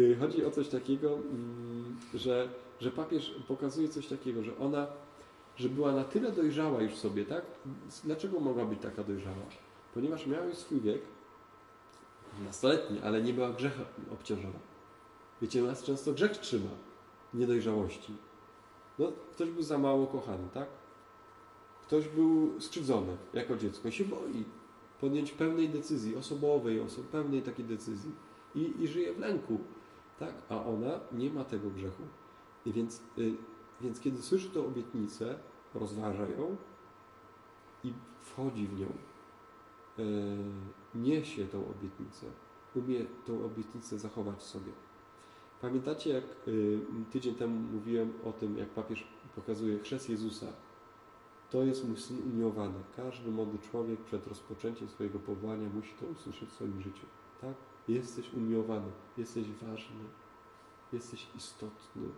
y, 0.00 0.16
chodzi 0.20 0.44
o 0.44 0.50
coś 0.50 0.68
takiego, 0.68 1.14
mm, 1.14 1.96
że, 2.14 2.48
że 2.80 2.90
papież 2.90 3.34
pokazuje 3.48 3.88
coś 3.88 4.06
takiego, 4.06 4.42
że 4.42 4.58
ona, 4.58 4.86
że 5.56 5.68
była 5.68 5.92
na 5.92 6.04
tyle 6.04 6.32
dojrzała 6.32 6.82
już 6.82 6.94
sobie, 6.94 7.24
tak? 7.24 7.44
Dlaczego 8.04 8.40
mogła 8.40 8.64
być 8.64 8.80
taka 8.80 9.04
dojrzała? 9.04 9.36
Ponieważ 9.94 10.26
miała 10.26 10.44
już 10.44 10.56
swój 10.56 10.80
wiek, 10.80 11.02
nastoletni, 12.44 13.00
ale 13.00 13.22
nie 13.22 13.32
była 13.32 13.50
grzechem 13.50 13.84
obciążona. 14.12 14.58
Wiecie, 15.42 15.62
nas 15.62 15.82
często 15.82 16.12
grzech 16.12 16.32
trzyma 16.32 16.70
niedojrzałości. 17.34 18.12
No, 18.98 19.12
ktoś 19.32 19.50
był 19.50 19.62
za 19.62 19.78
mało 19.78 20.06
kochany, 20.06 20.48
tak? 20.54 20.68
Ktoś 21.86 22.08
był 22.08 22.60
skrzywdzony 22.60 23.16
jako 23.34 23.56
dziecko 23.56 23.90
się 23.90 24.04
boi 24.04 24.44
podjąć 25.00 25.32
pełnej 25.32 25.68
decyzji, 25.68 26.16
osobowej, 26.16 26.80
oso 26.80 27.02
pełnej 27.12 27.42
takiej 27.42 27.64
decyzji 27.64 28.12
i, 28.54 28.82
i 28.82 28.88
żyje 28.88 29.14
w 29.14 29.18
lęku, 29.18 29.58
tak? 30.18 30.34
A 30.48 30.64
ona 30.64 31.00
nie 31.12 31.30
ma 31.30 31.44
tego 31.44 31.70
grzechu. 31.70 32.02
I 32.66 32.72
więc, 32.72 33.02
y, 33.18 33.32
więc 33.80 34.00
kiedy 34.00 34.22
słyszy 34.22 34.50
tę 34.50 34.60
obietnicę, 34.60 35.38
rozważa 35.74 36.28
ją 36.28 36.56
i 37.84 37.92
wchodzi 38.20 38.66
w 38.66 38.80
nią, 38.80 38.86
y, 39.98 40.04
niesie 40.94 41.46
tą 41.46 41.58
obietnicę, 41.58 42.26
umie 42.74 43.04
tą 43.26 43.44
obietnicę 43.44 43.98
zachować 43.98 44.42
sobie. 44.42 44.72
Pamiętacie, 45.60 46.10
jak 46.10 46.24
y, 46.48 46.80
tydzień 47.12 47.34
temu 47.34 47.60
mówiłem 47.72 48.12
o 48.24 48.32
tym, 48.32 48.58
jak 48.58 48.68
papież 48.68 49.06
pokazuje 49.36 49.78
chrzest 49.78 50.10
Jezusa? 50.10 50.46
To 51.50 51.62
jest 51.62 51.88
mój 51.88 51.96
syn 51.96 52.32
umiłowany. 52.32 52.78
Każdy 52.96 53.30
młody 53.30 53.58
człowiek 53.58 54.00
przed 54.00 54.26
rozpoczęciem 54.26 54.88
swojego 54.88 55.18
powołania 55.18 55.68
musi 55.68 55.94
to 55.94 56.06
usłyszeć 56.06 56.48
w 56.48 56.52
swoim 56.52 56.80
życiu. 56.80 57.06
Tak? 57.40 57.54
Jesteś 57.88 58.32
umiłowany, 58.32 58.90
jesteś 59.16 59.52
ważny, 59.52 60.04
jesteś 60.92 61.26
istotny. 61.36 62.08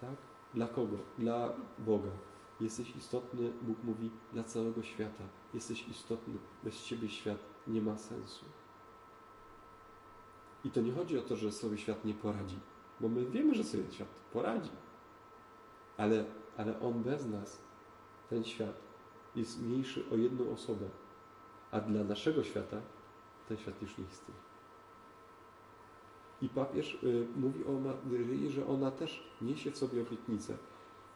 Tak? 0.00 0.16
Dla 0.54 0.68
kogo? 0.68 0.96
Dla 1.18 1.52
Boga. 1.78 2.10
Jesteś 2.60 2.96
istotny, 2.96 3.52
Bóg 3.62 3.76
mówi, 3.84 4.10
dla 4.32 4.44
całego 4.44 4.82
świata. 4.82 5.24
Jesteś 5.54 5.88
istotny, 5.88 6.34
bez 6.64 6.84
Ciebie 6.84 7.08
świat 7.08 7.38
nie 7.66 7.82
ma 7.82 7.96
sensu. 7.96 8.44
I 10.64 10.70
to 10.70 10.80
nie 10.80 10.92
chodzi 10.92 11.18
o 11.18 11.22
to, 11.22 11.36
że 11.36 11.52
sobie 11.52 11.78
świat 11.78 12.04
nie 12.04 12.14
poradzi, 12.14 12.58
bo 13.00 13.08
my 13.08 13.26
wiemy, 13.26 13.54
że 13.54 13.64
sobie 13.64 13.84
świat 13.90 14.08
poradzi. 14.32 14.70
Ale, 15.96 16.24
ale 16.56 16.80
on 16.80 17.02
bez 17.02 17.26
nas, 17.26 17.65
ten 18.30 18.44
świat, 18.44 18.74
jest 19.36 19.62
mniejszy 19.62 20.04
o 20.12 20.16
jedną 20.16 20.50
osobę. 20.50 20.88
A 21.70 21.80
dla 21.80 22.04
naszego 22.04 22.44
świata 22.44 22.80
ten 23.48 23.56
świat 23.56 23.82
już 23.82 23.98
nie 23.98 24.04
istnieje. 24.04 24.40
I 26.42 26.48
papież 26.48 26.98
y, 27.02 27.26
mówi 27.36 27.64
o 27.64 27.72
Maryi, 27.72 28.50
że 28.50 28.66
ona 28.66 28.90
też 28.90 29.30
niesie 29.42 29.70
w 29.70 29.78
sobie 29.78 30.02
obietnicę. 30.02 30.56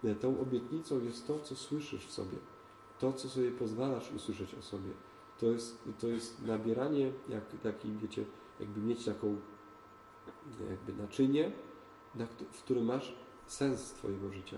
Y, 0.05 0.15
Tą 0.15 0.41
obietnicą 0.41 1.01
jest 1.05 1.27
to, 1.27 1.41
co 1.41 1.57
słyszysz 1.57 2.07
w 2.07 2.13
sobie. 2.13 2.39
To, 2.99 3.13
co 3.13 3.29
sobie 3.29 3.51
pozwalasz 3.51 4.13
usłyszeć 4.13 4.55
o 4.55 4.63
sobie. 4.63 4.91
To 5.39 5.47
jest, 5.47 5.85
to 5.99 6.09
jest 6.09 6.47
nabieranie, 6.47 7.13
jak 7.29 7.45
taki, 7.63 7.93
wiecie, 7.93 8.25
jakby 8.61 8.81
mieć 8.81 9.05
taką 9.05 9.37
jakby 10.71 11.03
naczynie, 11.03 11.53
na, 12.15 12.27
w 12.27 12.63
którym 12.63 12.85
masz 12.85 13.15
sens 13.47 13.93
Twojego 13.93 14.33
życia 14.33 14.57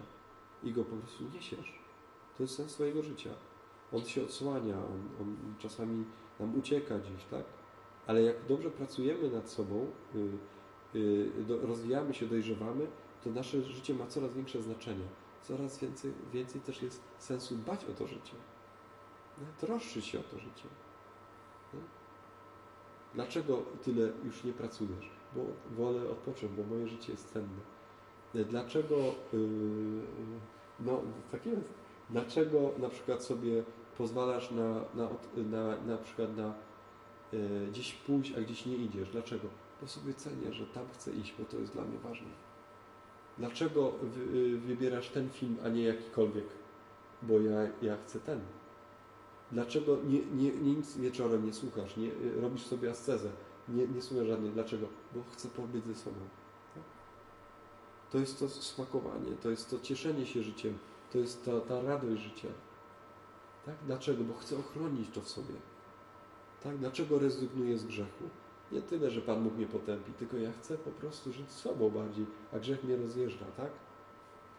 i 0.62 0.72
go 0.72 0.84
po 0.84 0.96
prostu 0.96 1.24
niesiesz. 1.34 1.81
To 2.36 2.42
jest 2.42 2.56
sens 2.56 2.72
Twojego 2.72 3.02
życia. 3.02 3.30
On 3.92 4.04
się 4.04 4.22
odsłania, 4.22 4.76
on, 4.76 5.08
on 5.20 5.36
czasami 5.58 6.04
nam 6.40 6.58
ucieka 6.58 6.98
gdzieś, 6.98 7.24
tak? 7.24 7.44
Ale 8.06 8.22
jak 8.22 8.46
dobrze 8.46 8.70
pracujemy 8.70 9.30
nad 9.30 9.50
sobą, 9.50 9.86
y, 10.14 10.98
y, 10.98 11.44
do, 11.48 11.66
rozwijamy 11.66 12.14
się, 12.14 12.26
dojrzewamy, 12.26 12.86
to 13.24 13.30
nasze 13.30 13.62
życie 13.62 13.94
ma 13.94 14.06
coraz 14.06 14.34
większe 14.34 14.62
znaczenie. 14.62 15.04
Coraz 15.42 15.78
więcej, 15.78 16.12
więcej 16.32 16.60
też 16.60 16.82
jest 16.82 17.02
sensu 17.18 17.54
dbać 17.54 17.84
o 17.84 17.92
to 17.92 18.06
życie. 18.06 18.34
Nie? 19.38 20.02
Się 20.02 20.20
o 20.20 20.22
to 20.22 20.38
życie. 20.38 20.68
Nie? 21.74 21.80
Dlaczego 23.14 23.62
tyle 23.82 24.12
już 24.24 24.44
nie 24.44 24.52
pracujesz? 24.52 25.10
Bo 25.34 25.40
wolę 25.76 26.10
odpocząć, 26.10 26.52
bo 26.52 26.62
moje 26.62 26.88
życie 26.88 27.12
jest 27.12 27.32
cenne. 27.32 27.60
Dlaczego, 28.34 28.96
yy, 29.32 30.02
no 30.80 31.00
tak 31.32 31.46
jest, 31.46 31.74
dlaczego 32.12 32.70
na 32.78 32.88
przykład 32.88 33.24
sobie 33.24 33.62
pozwalasz 33.98 34.50
na, 34.50 34.72
na, 34.94 35.08
na, 35.36 35.76
na 35.86 35.96
przykład 35.96 36.36
na 36.36 36.54
yy, 37.32 37.66
gdzieś 37.70 37.92
pójść, 37.92 38.32
a 38.38 38.40
gdzieś 38.40 38.66
nie 38.66 38.76
idziesz? 38.76 39.10
Dlaczego? 39.10 39.48
Bo 39.80 39.88
sobie 39.88 40.14
cenię, 40.14 40.52
że 40.52 40.66
tam 40.66 40.84
chcę 40.92 41.12
iść, 41.12 41.34
bo 41.38 41.44
to 41.44 41.58
jest 41.58 41.72
dla 41.72 41.84
mnie 41.84 41.98
ważne. 41.98 42.28
Dlaczego 43.38 43.92
wy, 44.02 44.38
yy, 44.38 44.58
wybierasz 44.58 45.08
ten 45.08 45.30
film, 45.30 45.56
a 45.64 45.68
nie 45.68 45.82
jakikolwiek? 45.82 46.46
Bo 47.22 47.40
ja, 47.40 47.68
ja 47.82 47.96
chcę 47.96 48.20
ten. 48.20 48.40
Dlaczego 49.52 49.98
nie, 50.04 50.18
nie, 50.18 50.50
nie 50.50 50.74
nic 50.74 50.96
wieczorem 50.96 51.46
nie 51.46 51.52
słuchasz, 51.52 51.96
nie 51.96 52.08
y, 52.08 52.40
robisz 52.40 52.62
sobie 52.62 52.90
ascezę, 52.90 53.30
nie, 53.68 53.86
nie 53.88 54.02
słuchasz 54.02 54.26
żadnej. 54.26 54.50
Dlaczego? 54.50 54.86
Bo 55.14 55.20
chcę 55.32 55.48
pobyć 55.48 55.84
ze 55.84 55.94
sobą. 55.94 56.20
To 58.10 58.18
jest 58.18 58.38
to 58.38 58.48
smakowanie, 58.48 59.32
to 59.42 59.50
jest 59.50 59.70
to 59.70 59.78
cieszenie 59.78 60.26
się 60.26 60.42
życiem, 60.42 60.78
to 61.12 61.18
jest 61.18 61.44
ta, 61.44 61.60
ta 61.60 61.82
radość 61.82 62.22
życia. 62.22 62.48
Tak? 63.66 63.74
Dlaczego? 63.86 64.24
Bo 64.24 64.34
chcę 64.34 64.58
ochronić 64.58 65.10
to 65.14 65.20
w 65.20 65.28
sobie. 65.28 65.54
Tak? 66.62 66.78
Dlaczego 66.78 67.18
rezygnuję 67.18 67.78
z 67.78 67.84
grzechu? 67.84 68.24
Nie 68.72 68.82
tyle, 68.82 69.10
że 69.10 69.20
Pan 69.20 69.44
Bóg 69.44 69.54
mnie 69.54 69.66
potępi, 69.66 70.12
tylko 70.12 70.36
ja 70.36 70.52
chcę 70.52 70.78
po 70.78 70.90
prostu 70.90 71.32
żyć 71.32 71.50
sobą 71.50 71.90
bardziej, 71.90 72.26
a 72.52 72.58
grzech 72.58 72.84
mnie 72.84 72.96
rozjeżdża, 72.96 73.44
tak? 73.56 73.70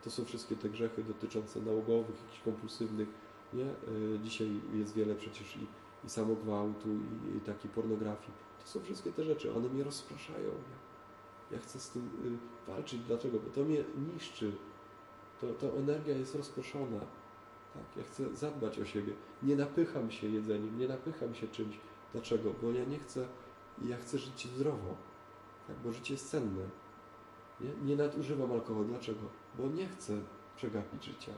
To 0.04 0.12
są 0.12 0.26
wszystkie 0.26 0.56
te 0.56 0.70
grzechy 0.70 1.04
dotyczące 1.04 1.62
nałogowych, 1.62 2.16
jakichś 2.26 2.44
kompulsywnych, 2.44 3.08
nie? 3.54 3.66
Y, 4.16 4.20
Dzisiaj 4.24 4.62
jest 4.74 4.94
wiele 4.94 5.16
przecież 5.16 5.58
i, 5.58 5.68
i 6.06 6.10
samogwałtu, 6.10 6.90
i, 6.90 7.38
i 7.38 7.42
takiej 7.42 7.72
pornografii. 7.72 8.32
To 8.64 8.68
są 8.68 8.80
wszystkie 8.80 9.12
te 9.12 9.24
rzeczy, 9.24 9.54
one 9.54 9.70
mnie 9.70 9.84
rozpraszają. 9.84 10.50
Ja 11.52 11.60
chcę 11.60 11.80
z 11.80 11.90
tym 11.90 12.10
y, 12.68 12.72
walczyć. 12.72 13.00
Dlaczego? 13.02 13.40
Bo 13.40 13.50
to 13.50 13.64
mnie 13.64 13.84
niszczy. 14.14 14.52
To, 15.44 15.68
ta 15.68 15.78
energia 15.78 16.18
jest 16.18 16.36
rozproszona. 16.36 17.00
Tak? 17.74 17.98
Ja 17.98 18.04
chcę 18.04 18.36
zadbać 18.36 18.80
o 18.80 18.86
siebie. 18.86 19.14
Nie 19.44 19.56
napycham 19.56 20.12
się 20.12 20.28
jedzeniem, 20.28 20.80
nie 20.80 20.88
napycham 20.88 21.36
się 21.36 21.48
czymś, 21.48 21.76
Dlaczego? 22.14 22.54
Bo 22.62 22.72
ja 22.72 22.86
nie 22.86 23.00
chcę, 23.00 23.28
ja 23.86 23.98
chcę 23.98 24.18
żyć 24.18 24.48
zdrowo, 24.48 24.96
tak? 25.68 25.76
bo 25.84 25.92
życie 25.92 26.14
jest 26.14 26.30
cenne. 26.30 26.66
Nie, 27.62 27.70
nie 27.86 27.96
nadużywam 27.96 28.52
alkoholu. 28.52 28.88
Dlaczego? 28.88 29.20
Bo 29.58 29.68
nie 29.68 29.88
chcę 29.88 30.22
przegapić 30.56 31.06
życia. 31.06 31.32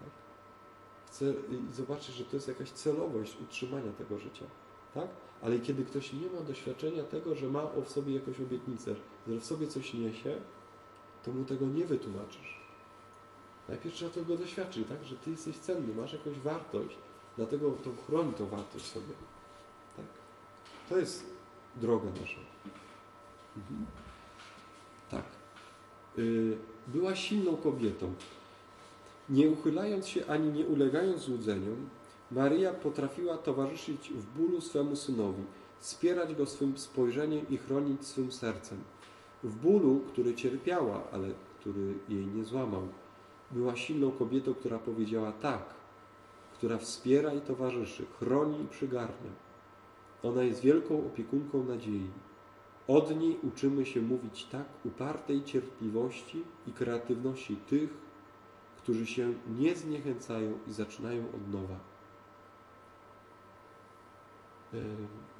Tak? 0.00 0.08
Chcę 1.06 1.24
i 1.30 1.74
zobaczyć, 1.74 2.14
że 2.14 2.24
to 2.24 2.36
jest 2.36 2.48
jakaś 2.48 2.70
celowość 2.70 3.36
utrzymania 3.40 3.92
tego 3.92 4.18
życia. 4.18 4.44
Tak? 4.94 5.08
Ale 5.42 5.58
kiedy 5.58 5.84
ktoś 5.84 6.12
nie 6.12 6.30
ma 6.30 6.40
doświadczenia 6.40 7.04
tego, 7.04 7.34
że 7.34 7.48
ma 7.48 7.66
w 7.84 7.88
sobie 7.88 8.14
jakąś 8.14 8.40
obietnicę, 8.40 8.94
że 9.28 9.40
w 9.40 9.44
sobie 9.44 9.66
coś 9.66 9.94
niesie, 9.94 10.40
to 11.24 11.32
mu 11.32 11.44
tego 11.44 11.66
nie 11.66 11.86
wytłumaczysz. 11.86 12.57
Najpierw 13.68 13.94
trzeba 13.94 14.10
tego 14.10 14.36
doświadczyć, 14.36 14.88
tak? 14.88 15.04
że 15.04 15.16
ty 15.16 15.30
jesteś 15.30 15.58
cenny, 15.58 15.94
masz 15.94 16.12
jakąś 16.12 16.38
wartość, 16.38 16.96
dlatego 17.36 17.70
to 17.70 17.90
chroni 18.06 18.32
tą 18.32 18.46
wartość 18.46 18.84
sobie. 18.84 19.14
Tak? 19.96 20.06
To 20.88 20.98
jest 20.98 21.26
droga 21.76 22.10
nasza. 22.20 22.40
Mhm. 23.56 23.86
Tak. 25.10 25.24
Y, 26.18 26.56
była 26.86 27.16
silną 27.16 27.56
kobietą. 27.56 28.14
Nie 29.28 29.50
uchylając 29.50 30.06
się 30.06 30.26
ani 30.26 30.52
nie 30.52 30.66
ulegając 30.66 31.22
złudzeniom, 31.22 31.88
Maryja 32.30 32.72
potrafiła 32.72 33.38
towarzyszyć 33.38 34.10
w 34.10 34.38
bólu 34.38 34.60
swemu 34.60 34.96
synowi, 34.96 35.42
wspierać 35.80 36.34
go 36.34 36.46
swym 36.46 36.78
spojrzeniem 36.78 37.48
i 37.50 37.56
chronić 37.56 38.06
swym 38.06 38.32
sercem. 38.32 38.78
W 39.44 39.56
bólu, 39.56 40.00
który 40.08 40.34
cierpiała, 40.34 41.02
ale 41.12 41.28
który 41.60 41.94
jej 42.08 42.26
nie 42.26 42.44
złamał, 42.44 42.88
była 43.50 43.76
silną 43.76 44.10
kobietą, 44.10 44.54
która 44.54 44.78
powiedziała 44.78 45.32
tak, 45.32 45.74
która 46.52 46.78
wspiera 46.78 47.32
i 47.32 47.40
towarzyszy, 47.40 48.06
chroni 48.18 48.60
i 48.62 48.68
przygarnia. 48.68 49.30
Ona 50.22 50.42
jest 50.42 50.60
wielką 50.60 51.06
opiekunką 51.06 51.64
nadziei. 51.64 52.10
Od 52.88 53.20
niej 53.20 53.38
uczymy 53.42 53.86
się 53.86 54.02
mówić 54.02 54.44
tak 54.44 54.64
upartej 54.84 55.44
cierpliwości 55.44 56.44
i 56.66 56.72
kreatywności 56.72 57.56
tych, 57.56 57.90
którzy 58.76 59.06
się 59.06 59.32
nie 59.58 59.76
zniechęcają 59.76 60.58
i 60.66 60.72
zaczynają 60.72 61.22
od 61.22 61.52
nowa. 61.52 61.78
E, 64.74 64.78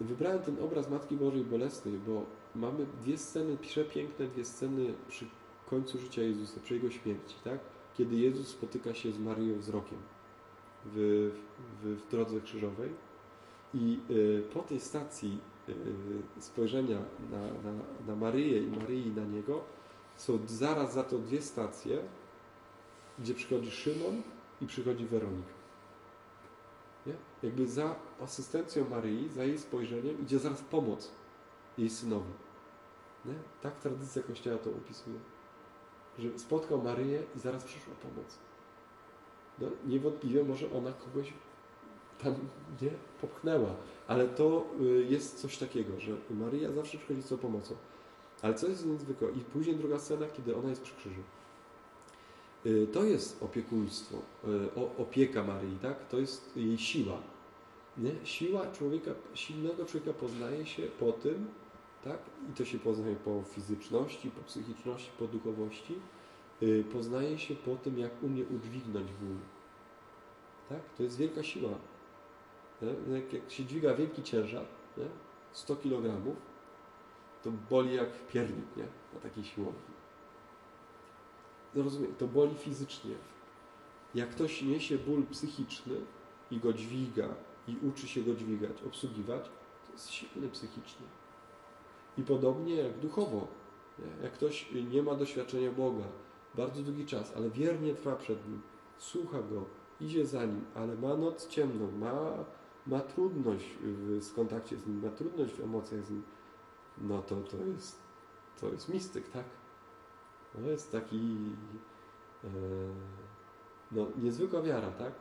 Wybrałem 0.00 0.42
ten 0.42 0.62
obraz 0.64 0.90
Matki 0.90 1.16
Bożej 1.16 1.44
Bolesnej, 1.44 1.94
bo 2.06 2.24
mamy 2.54 2.86
dwie 3.02 3.18
sceny, 3.18 3.56
przepiękne 3.56 4.26
dwie 4.26 4.44
sceny 4.44 4.94
przy 5.08 5.26
końcu 5.70 5.98
życia 5.98 6.22
Jezusa, 6.22 6.60
przy 6.60 6.74
Jego 6.74 6.90
śmierci, 6.90 7.36
tak? 7.44 7.58
Kiedy 7.99 8.17
Jezus 8.17 8.49
spotyka 8.49 8.95
się 8.95 9.12
z 9.12 9.19
Maryją 9.19 9.59
wzrokiem 9.59 9.99
w, 10.85 11.31
w, 11.83 11.97
w 11.97 12.11
drodze 12.11 12.40
krzyżowej 12.40 12.90
i 13.75 14.00
y, 14.11 14.43
po 14.55 14.61
tej 14.61 14.81
stacji 14.81 15.38
y, 15.69 16.43
spojrzenia 16.43 16.99
na, 17.31 17.40
na, 17.40 17.78
na 18.07 18.17
Maryję 18.17 18.62
i 18.62 18.67
Maryi 18.67 19.11
na 19.11 19.25
Niego 19.25 19.64
są 20.17 20.38
zaraz 20.47 20.95
za 20.95 21.05
to 21.05 21.19
dwie 21.19 21.43
stacje, 21.43 21.99
gdzie 23.19 23.35
przychodzi 23.35 23.71
Szymon 23.71 24.23
i 24.61 24.67
przychodzi 24.67 25.07
Weronika. 25.07 25.52
Nie? 27.07 27.14
Jakby 27.43 27.69
za 27.69 27.95
asystencją 28.21 28.88
Maryi, 28.90 29.28
za 29.28 29.45
jej 29.45 29.59
spojrzeniem 29.59 30.23
idzie 30.23 30.38
zaraz 30.38 30.62
pomoc 30.62 31.11
jej 31.78 31.90
synowi. 31.90 32.33
Nie? 33.25 33.35
Tak 33.62 33.81
tradycja 33.81 34.23
Kościoła 34.23 34.59
to 34.59 34.71
opisuje. 34.71 35.19
Że 36.18 36.38
spotkał 36.38 36.82
Maryję 36.82 37.22
i 37.37 37.38
zaraz 37.38 37.64
przyszła 37.64 37.94
pomoc. 37.94 38.38
No, 39.58 39.68
niewątpliwie 39.87 40.44
może 40.44 40.72
ona 40.72 40.92
kogoś 40.92 41.32
tam 42.22 42.34
nie 42.82 42.90
popchnęła, 43.20 43.75
ale 44.06 44.28
to 44.28 44.66
y, 44.80 45.06
jest 45.08 45.40
coś 45.40 45.58
takiego, 45.58 46.00
że 46.00 46.12
Maryja 46.30 46.72
zawsze 46.72 46.98
przychodzi 46.98 47.22
z 47.22 47.28
tą 47.28 47.38
pomocą. 47.38 47.75
Ale 48.42 48.54
co 48.54 48.68
jest 48.68 48.86
niezwykłe? 48.86 49.30
I 49.30 49.40
później 49.40 49.76
druga 49.76 49.99
scena, 49.99 50.26
kiedy 50.26 50.56
ona 50.56 50.69
jest 50.69 50.82
przy 50.82 50.95
krzyżu. 50.95 51.21
Y, 52.66 52.86
To 52.93 53.04
jest 53.04 53.43
opiekuństwo, 53.43 54.16
y, 54.16 55.00
opieka 55.02 55.45
Maryi, 55.45 55.76
tak? 55.82 56.08
To 56.08 56.19
jest 56.19 56.56
jej 56.56 56.78
siła. 56.78 57.19
Nie? 57.99 58.12
Siła 58.25 58.66
człowieka, 58.73 59.10
silnego 59.34 59.84
człowieka 59.84 60.12
poznaje 60.12 60.66
się 60.66 60.82
po 60.82 61.12
tym, 61.12 61.47
tak? 62.04 62.19
I 62.50 62.52
to 62.52 62.65
się 62.65 62.78
poznaje 62.78 63.17
po 63.17 63.43
fizyczności, 63.43 64.30
po 64.30 64.43
psychiczności, 64.43 65.11
po 65.19 65.26
duchowości. 65.26 65.95
Y, 66.63 66.84
Poznaje 66.93 67.39
się 67.39 67.54
po 67.54 67.76
tym, 67.76 67.99
jak 67.99 68.23
umie 68.23 68.45
udźwignąć 68.45 69.13
ból. 69.13 69.37
Tak? 70.69 70.80
To 70.97 71.02
jest 71.02 71.17
wielka 71.19 71.43
siła. 71.43 71.71
Nie? 72.82 73.17
Jak, 73.17 73.32
jak 73.32 73.50
się 73.50 73.65
dźwiga 73.65 73.95
wielki 73.95 74.23
ciężar, 74.23 74.67
nie? 74.97 75.04
100 75.52 75.76
kg, 75.76 76.34
to 77.43 77.50
boli 77.71 77.95
jak 77.95 78.26
piernik, 78.26 78.76
nie? 78.76 78.87
Na 79.15 79.21
takiej 79.21 79.45
siłowni. 79.45 79.99
No 81.75 81.82
rozumiem, 81.82 82.15
to 82.15 82.26
boli 82.26 82.54
fizycznie. 82.54 83.15
Jak 84.15 84.30
ktoś 84.30 84.63
niesie 84.63 84.99
ból 84.99 85.23
psychiczny 85.26 85.97
i 86.50 86.58
go 86.61 86.73
dźwiga 86.73 87.28
i 87.69 87.76
uczy 87.89 88.08
się 88.08 88.23
go 88.23 88.34
dźwigać, 88.34 88.82
obsługiwać, 88.82 89.45
to 89.87 89.93
jest 89.93 90.11
silny 90.11 90.49
psychicznie. 90.49 91.06
I 92.19 92.23
podobnie 92.23 92.75
jak 92.75 92.99
duchowo. 92.99 93.47
Nie? 93.99 94.25
Jak 94.25 94.33
ktoś 94.33 94.73
nie 94.91 95.02
ma 95.02 95.15
doświadczenia 95.15 95.73
Boga 95.73 96.04
bardzo 96.54 96.83
długi 96.83 97.07
czas, 97.07 97.33
ale 97.37 97.50
wiernie 97.50 97.95
trwa 97.95 98.17
przed 98.17 98.49
Nim, 98.49 98.63
słucha 98.99 99.43
Go, 99.43 99.65
idzie 100.00 100.26
za 100.26 100.45
Nim, 100.45 100.65
ale 100.75 100.97
ma 100.97 101.17
noc 101.17 101.49
ciemną, 101.49 101.91
ma, 101.91 102.45
ma 102.87 103.00
trudność 103.00 103.67
w, 103.83 104.35
kontakcie 104.35 104.76
z 104.76 104.87
Nim, 104.87 105.02
ma 105.02 105.11
trudność 105.11 105.52
w 105.54 105.61
emocjach 105.61 106.04
z 106.04 106.11
Nim, 106.11 106.23
no 106.99 107.23
to 107.23 107.37
to 107.37 107.57
jest, 107.57 107.99
to 108.61 108.69
jest 108.69 108.89
mistyk, 108.89 109.28
tak? 109.28 109.45
To 110.52 110.61
jest 110.61 110.93
taki 110.93 111.37
e, 112.45 112.49
no, 113.93 114.07
niezwykła 114.23 114.63
wiara, 114.63 114.91
tak? 114.91 115.13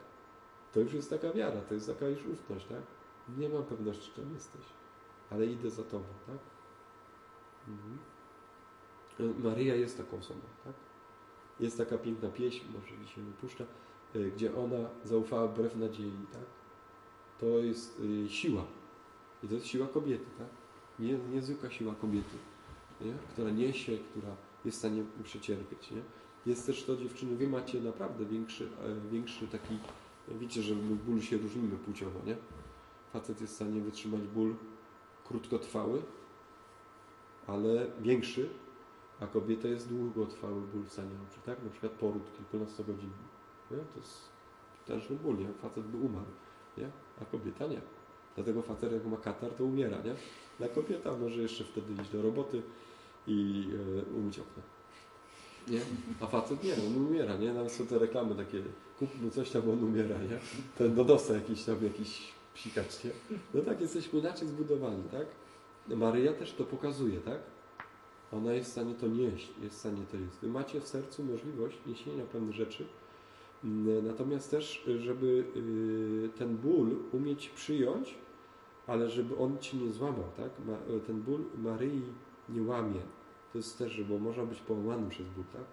To 0.74 0.80
już 0.80 0.94
jest 0.94 1.10
taka 1.10 1.32
wiara, 1.34 1.62
to 1.62 1.74
jest 1.74 1.88
taka 1.88 2.08
już 2.08 2.26
ufność, 2.26 2.66
tak? 2.66 2.82
Nie 3.38 3.50
mam 3.50 3.64
pewności, 3.64 4.12
czym 4.16 4.34
jesteś, 4.34 4.66
ale 5.30 5.46
idę 5.46 5.70
za 5.70 5.84
Tobą, 5.84 6.06
tak? 6.28 6.57
Mhm. 7.68 7.98
Maryja 9.44 9.76
jest 9.76 9.98
taką 9.98 10.18
osobą, 10.18 10.40
tak? 10.64 10.74
Jest 11.60 11.78
taka 11.78 11.98
piękna 11.98 12.30
pieśń, 12.30 12.66
może 12.74 13.06
dzisiaj 13.06 13.24
nie 13.24 13.32
puszcza, 13.32 13.64
e, 14.16 14.20
gdzie 14.20 14.56
ona 14.56 14.90
zaufała 15.04 15.48
wbrew 15.48 15.76
nadziei, 15.76 16.12
tak? 16.34 16.46
To 17.40 17.46
jest 17.46 18.02
e, 18.26 18.30
siła. 18.30 18.64
I 19.44 19.48
to 19.48 19.54
jest 19.54 19.66
siła 19.66 19.88
kobiety, 19.88 20.26
tak? 20.38 20.48
Nie, 21.00 21.18
niezwykła 21.18 21.70
siła 21.70 21.96
kobiety, 21.96 22.38
nie? 23.02 23.14
która 23.34 23.50
niesie, 23.50 23.98
która 23.98 24.36
jest 24.66 24.78
w 24.78 24.80
stanie 24.80 25.04
przecierpieć. 25.24 25.92
Nie? 25.92 26.02
Jest 26.46 26.66
też 26.66 26.84
to, 26.84 26.98
dziewczyny, 26.98 27.36
wy 27.36 27.48
macie 27.48 27.82
naprawdę 27.82 28.26
większy, 28.26 28.70
e, 28.84 29.10
większy 29.12 29.48
taki, 29.48 29.78
wiecie, 30.28 30.62
że 30.62 30.76
w 30.76 30.96
bólu 30.96 31.22
się 31.22 31.38
różnimy 31.38 31.78
płciowo, 31.78 32.20
nie? 32.26 32.38
Facet 33.14 33.42
jest 33.42 33.54
w 33.54 33.56
stanie 33.56 33.82
wytrzymać 33.82 34.22
ból 34.22 34.56
krótkotrwały, 35.28 36.02
ale 37.48 37.88
większy, 38.02 38.50
a 39.20 39.28
kobieta 39.28 39.68
jest 39.68 39.90
długotrwały 39.90 40.62
ból 40.62 40.84
w 40.84 40.92
stanie, 40.92 41.10
tak? 41.46 41.64
Na 41.64 41.70
przykład 41.70 41.92
poród 41.92 42.24
kilkunastogodzinny. 42.38 43.28
Nie? 43.72 43.78
To 43.78 44.00
jest 44.00 44.30
potężny 44.80 45.16
ból, 45.16 45.38
nie? 45.38 45.48
Facet 45.62 45.84
by 45.84 45.98
umarł, 45.98 46.32
nie? 46.78 46.90
A 47.22 47.26
kobieta 47.26 47.68
nie. 47.68 47.82
Dlatego 48.36 48.62
facet 48.62 48.92
jak 48.92 49.06
ma 49.06 49.18
katar, 49.18 49.52
to 49.52 49.64
umiera, 49.64 49.98
nie? 50.02 50.16
A 50.66 50.70
kobieta 50.70 51.18
może 51.18 51.42
jeszcze 51.42 51.64
wtedy 51.64 52.02
iść 52.02 52.12
do 52.12 52.22
roboty 52.22 52.62
i 53.28 53.68
e, 54.10 54.16
umyć 54.18 54.40
okno. 54.40 54.64
Nie? 55.68 55.82
A 56.22 56.28
facet 56.28 56.64
nie, 56.64 56.74
on 56.74 57.06
umiera, 57.08 57.36
nie? 57.38 57.54
Nawet 57.54 57.72
są 57.72 57.88
te 57.88 58.00
reklamy 58.00 58.36
takie, 58.36 58.62
kupmy 59.00 59.32
coś 59.32 59.50
tam, 59.50 59.70
on 59.70 59.84
umiera, 59.84 60.18
nie? 60.18 60.40
Ten 60.78 60.96
dodosta 60.96 61.34
jakiś 61.34 61.64
tam, 61.64 61.84
jakiś 61.84 62.34
psikacz, 62.54 63.04
nie? 63.04 63.12
No 63.54 63.62
tak, 63.62 63.82
jesteśmy 63.82 64.20
inaczej 64.20 64.48
zbudowani, 64.48 65.04
tak? 65.12 65.28
Maryja 65.96 66.34
też 66.34 66.54
to 66.54 66.64
pokazuje, 66.64 67.20
tak? 67.20 67.40
Ona 68.32 68.54
jest 68.54 68.70
w 68.70 68.72
stanie 68.72 68.96
to 68.96 69.08
nieść, 69.08 69.52
jest 69.62 69.76
w 69.76 69.80
stanie 69.80 70.06
to 70.12 70.18
jest. 70.18 70.40
Wy 70.40 70.48
macie 70.48 70.82
w 70.82 70.88
sercu 70.88 71.24
możliwość 71.24 71.78
niesienia 71.86 72.26
pewnych 72.26 72.56
rzeczy, 72.56 72.86
Mm, 73.64 74.08
natomiast 74.08 74.52
też, 74.52 74.84
żeby 74.98 75.46
y, 75.56 76.30
ten 76.38 76.58
ból 76.58 76.96
umieć 77.12 77.50
przyjąć, 77.50 78.16
ale 78.88 79.10
żeby 79.10 79.38
on 79.38 79.58
ci 79.60 79.78
nie 79.78 79.92
złamał, 79.92 80.26
tak? 80.38 80.52
Ten 81.08 81.22
ból 81.22 81.40
Maryi 81.58 82.02
nie 82.50 82.62
łamie. 82.62 83.02
To 83.54 83.58
jest 83.58 83.78
też, 83.78 84.04
bo 84.04 84.20
można 84.20 84.46
być 84.46 84.60
połamanym 84.62 85.10
przez 85.10 85.28
ból, 85.28 85.44
tak? 85.54 85.64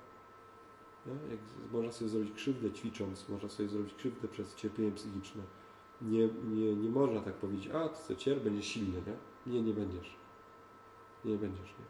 Nie? 1.07 1.31
Jak 1.31 1.41
można 1.73 1.93
sobie 1.93 2.09
zrobić 2.09 2.33
krzywdę 2.33 2.71
ćwicząc, 2.71 3.29
można 3.29 3.49
sobie 3.49 3.69
zrobić 3.69 3.95
krzywdę 3.95 4.29
przez 4.29 4.55
cierpienie 4.55 4.93
psychiczne. 4.93 5.43
Nie, 6.03 6.29
nie, 6.45 6.75
nie 6.75 6.91
można 6.91 7.21
tak 7.21 7.35
powiedzieć, 7.35 7.69
a 7.73 7.89
ty 7.89 8.03
co 8.09 8.15
cierp, 8.15 8.45
będziesz 8.45 8.67
silny, 8.67 9.03
nie? 9.07 9.34
Nie, 9.47 9.63
nie 9.63 9.73
będziesz. 9.73 10.17
Nie 11.25 11.37
będziesz, 11.37 11.69
nie? 11.69 11.85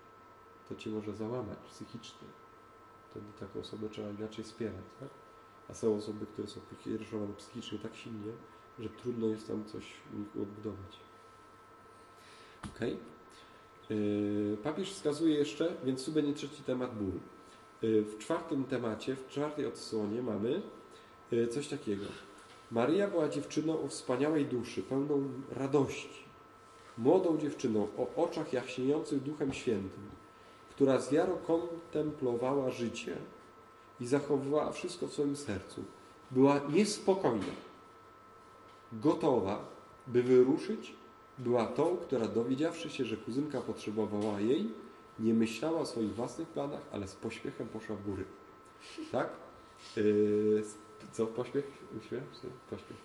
To 0.69 0.75
cię 0.75 0.91
może 0.91 1.15
załamać 1.15 1.59
psychicznie. 1.59 2.29
Wtedy 3.11 3.27
taką 3.41 3.61
osobę 3.61 3.89
trzeba 3.89 4.11
inaczej 4.11 4.45
wspierać, 4.45 4.85
tak? 5.01 5.09
A 5.69 5.75
są 5.75 5.97
osoby, 5.97 6.27
które 6.27 6.49
są 6.49 6.61
kierowane 6.85 7.35
psychicznie 7.35 7.79
tak 7.79 7.95
silnie, 7.95 8.33
że 8.79 8.89
trudno 8.89 9.27
jest 9.27 9.49
tam 9.49 9.65
coś 9.65 9.85
u 10.15 10.19
nich 10.19 10.29
odbudować. 10.43 10.97
Okay. 12.75 12.97
Papież 14.63 14.93
wskazuje 14.93 15.35
jeszcze, 15.35 15.77
więc 15.85 16.05
tu 16.05 16.13
trzeci 16.35 16.63
temat 16.63 16.99
ból. 16.99 17.21
Yy, 17.83 18.03
W 18.03 18.19
czwartym 18.19 18.65
temacie, 18.65 19.17
w 19.17 19.29
czwartej 19.29 19.67
odsłonie 19.67 20.23
mamy 20.23 20.63
yy, 21.31 21.49
coś 21.49 21.69
takiego. 21.69 22.05
Maryja 22.71 23.09
była 23.09 23.29
dziewczyną 23.29 23.81
o 23.81 23.89
wspaniałej 23.89 24.47
duszy, 24.47 24.83
pełną 24.83 25.29
radości. 25.51 26.24
Młodą 26.99 27.39
dziewczyną 27.39 27.89
o 27.99 28.23
oczach 28.23 28.53
jaśniejących 28.53 29.23
Duchem 29.23 29.53
Świętym, 29.53 30.09
która 30.71 31.01
z 31.01 31.13
wiarą 31.13 31.37
kontemplowała 31.47 32.71
życie 32.71 33.17
i 34.01 34.07
zachowywała 34.07 34.73
wszystko 34.73 35.07
w 35.07 35.13
swoim 35.13 35.37
sercu. 35.37 35.85
Była 36.31 36.61
niespokojna, 36.73 37.53
gotowa, 38.93 39.65
by 40.07 40.23
wyruszyć. 40.23 40.95
Była 41.39 41.67
tą, 41.67 41.97
która 41.97 42.29
dowiedziawszy 42.29 42.91
się, 42.91 43.05
że 43.05 43.17
kuzynka 43.17 43.61
potrzebowała 43.61 44.41
jej, 44.41 44.71
nie 45.19 45.35
myślała 45.35 45.81
o 45.81 45.87
swoich 45.87 46.15
własnych 46.15 46.49
planach, 46.49 46.81
ale 46.93 47.09
z 47.09 47.15
pośpiechem 47.15 47.69
poszła 47.69 47.97
w 47.97 48.03
góry. 48.03 48.25
Tak? 49.13 49.29
Yy, 49.97 50.65
co? 51.13 51.27
Pośpiech? 51.27 51.65
Uśmiech? 51.99 52.23
Pośpiech. 52.71 52.97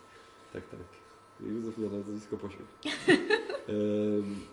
Tak, 0.53 0.67
tak. 0.67 1.08
Józef 1.41 1.77
miał 1.77 1.89
nazwisko 1.91 2.37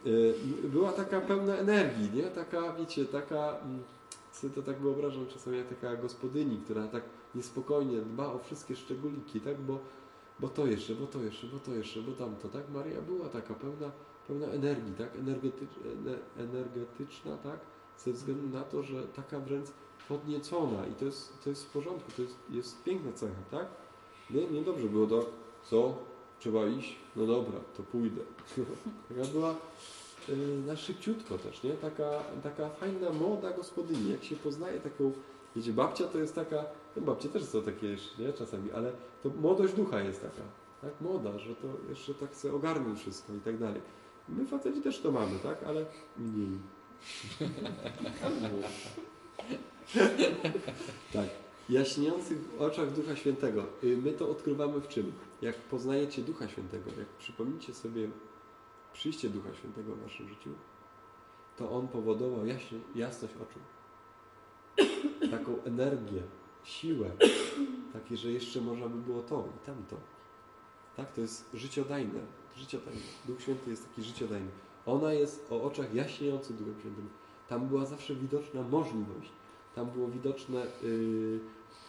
yy, 0.04 0.34
była 0.74 0.92
taka 0.92 1.20
pełna 1.20 1.56
energii, 1.56 2.10
nie? 2.14 2.22
Taka, 2.22 2.72
wiecie, 2.72 3.04
taka... 3.04 3.58
mm, 3.58 3.82
sobie 4.32 4.54
to 4.54 4.62
tak 4.62 4.78
wyobrażam 4.78 5.26
czasami 5.26 5.58
jak 5.58 5.68
taka 5.68 5.96
gospodyni, 5.96 6.58
która 6.64 6.88
tak 6.88 7.02
niespokojnie 7.34 8.00
dba 8.00 8.32
o 8.32 8.38
wszystkie 8.38 8.76
szczególiki, 8.76 9.40
tak? 9.40 9.60
Bo, 9.60 9.78
bo 10.40 10.48
to 10.48 10.66
jeszcze, 10.66 10.94
bo 10.94 11.06
to 11.06 11.22
jeszcze, 11.22 11.46
bo 11.46 11.58
to 11.58 11.74
jeszcze, 11.74 12.00
bo 12.02 12.12
tamto, 12.12 12.48
tak? 12.48 12.70
Maria 12.70 13.00
była 13.02 13.28
taka 13.28 13.54
pełna, 13.54 13.90
pełna 14.28 14.46
energii, 14.46 14.94
tak? 14.98 15.16
Energetycz, 15.16 15.70
ener- 15.70 16.40
energetyczna, 16.42 17.36
tak? 17.36 17.60
Ze 17.98 18.12
względu 18.12 18.48
na 18.58 18.62
to, 18.64 18.82
że 18.82 19.02
taka 19.02 19.40
wręcz 19.40 19.68
podniecona 20.08 20.86
i 20.86 20.92
to 20.92 21.04
jest, 21.04 21.44
to 21.44 21.50
jest 21.50 21.64
w 21.64 21.70
porządku, 21.70 22.12
to 22.16 22.22
jest, 22.22 22.36
jest 22.50 22.82
piękna 22.84 23.12
cecha, 23.12 23.42
tak? 23.50 23.66
Nie, 24.30 24.46
nie 24.46 24.62
dobrze 24.62 24.88
było 24.88 25.06
tak, 25.06 25.30
co? 25.64 25.98
Trzeba 26.40 26.66
iść? 26.66 26.96
No 27.16 27.26
dobra, 27.26 27.60
to 27.76 27.82
pójdę. 27.82 28.20
Taka 29.08 29.24
była 29.32 29.54
y, 30.28 30.36
na 30.66 30.76
szybciutko 30.76 31.38
też, 31.38 31.62
nie? 31.62 31.70
Taka, 31.70 32.10
taka 32.42 32.68
fajna, 32.68 33.10
młoda 33.10 33.52
gospodyni. 33.52 34.10
Jak 34.12 34.24
się 34.24 34.36
poznaje 34.36 34.80
taką, 34.80 35.12
wiecie, 35.56 35.72
babcia 35.72 36.04
to 36.04 36.18
jest 36.18 36.34
taka, 36.34 36.64
no 36.96 37.02
babcie 37.02 37.28
też 37.28 37.44
są 37.44 37.62
takie 37.62 37.86
jeszcze, 37.86 38.22
nie? 38.22 38.32
Czasami, 38.32 38.72
ale 38.72 38.92
to 39.22 39.30
młodość 39.40 39.74
ducha 39.74 40.00
jest 40.00 40.22
taka, 40.22 40.42
tak? 40.82 40.90
Młoda, 41.00 41.38
że 41.38 41.54
to 41.54 41.68
jeszcze 41.88 42.14
tak 42.14 42.30
chce 42.30 42.54
ogarnąć 42.54 43.00
wszystko 43.00 43.32
i 43.34 43.40
tak 43.40 43.58
dalej. 43.58 43.80
My 44.28 44.46
faceci 44.46 44.80
też 44.80 45.00
to 45.00 45.12
mamy, 45.12 45.38
tak? 45.38 45.62
Ale 45.62 45.84
mniej. 46.18 46.58
tak. 51.12 51.45
Jaśniejących 51.68 52.38
oczach 52.58 52.92
Ducha 52.92 53.16
Świętego. 53.16 53.64
Y, 53.84 53.96
My 53.96 54.12
to 54.12 54.30
odkrywamy 54.30 54.80
w 54.80 54.88
czym? 54.88 55.12
Jak 55.42 55.56
poznajecie 55.56 56.22
Ducha 56.22 56.48
Świętego, 56.48 56.90
jak 56.98 57.08
przypomnicie 57.08 57.74
sobie 57.74 58.08
przyjście 58.92 59.30
Ducha 59.30 59.54
Świętego 59.54 59.94
w 59.94 60.02
waszym 60.02 60.28
życiu, 60.28 60.50
to 61.56 61.70
On 61.70 61.88
powodował 61.88 62.46
jaśnie, 62.46 62.78
jasność 62.94 63.34
oczu. 63.34 63.58
Taką 65.30 65.62
energię, 65.64 66.22
siłę, 66.64 67.10
takie, 67.92 68.16
że 68.16 68.32
jeszcze 68.32 68.60
można 68.60 68.88
by 68.88 68.98
było 68.98 69.22
to 69.22 69.48
i 69.56 69.66
tamto. 69.66 69.96
Tak, 70.96 71.12
to 71.12 71.20
jest 71.20 71.50
życiodajne. 71.54 72.20
Życiodajne. 72.56 73.00
Duch 73.26 73.40
Święty 73.40 73.70
jest 73.70 73.88
taki 73.88 74.02
życiodajny. 74.02 74.48
Ona 74.86 75.12
jest 75.12 75.46
o 75.50 75.62
oczach 75.62 75.94
jaśniejących 75.94 76.56
Duchem 76.56 76.80
Świętym. 76.80 77.08
Tam 77.48 77.68
była 77.68 77.86
zawsze 77.86 78.14
widoczna 78.14 78.62
możliwość. 78.62 79.30
Tam 79.74 79.90
było 79.90 80.08
widoczne 80.08 80.66
yy, 80.82 81.40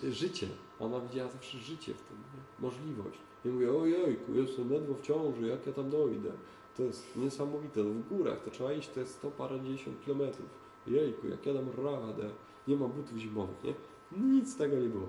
życie. 0.03 0.47
Ona 0.79 0.99
widziała 0.99 1.29
zawsze 1.31 1.57
życie 1.57 1.93
w 1.93 2.01
tym, 2.01 2.17
nie? 2.17 2.67
możliwość. 2.67 3.19
I 3.45 3.49
mówię, 3.49 3.71
ojejku, 3.71 4.33
jestem 4.33 4.71
ledwo 4.71 4.93
w 4.93 5.01
ciąży, 5.01 5.47
jak 5.47 5.67
ja 5.67 5.73
tam 5.73 5.89
dojdę? 5.89 6.31
To 6.77 6.83
jest 6.83 7.15
niesamowite, 7.15 7.83
no 7.83 7.89
w 7.89 8.07
górach 8.07 8.43
to 8.43 8.51
trzeba 8.51 8.73
iść, 8.73 8.89
to 8.89 8.99
jest 8.99 9.15
sto 9.15 9.31
parędziesiąt 9.31 10.05
kilometrów. 10.05 10.49
Jejku, 10.87 11.27
jak 11.27 11.45
ja 11.45 11.53
dam 11.53 11.69
radę, 11.85 12.29
nie 12.67 12.75
mam 12.75 12.91
butów 12.91 13.17
zimowych, 13.17 13.63
nie? 13.63 13.73
Nic 14.11 14.53
z 14.53 14.55
tego 14.55 14.75
nie 14.75 14.89
było. 14.89 15.07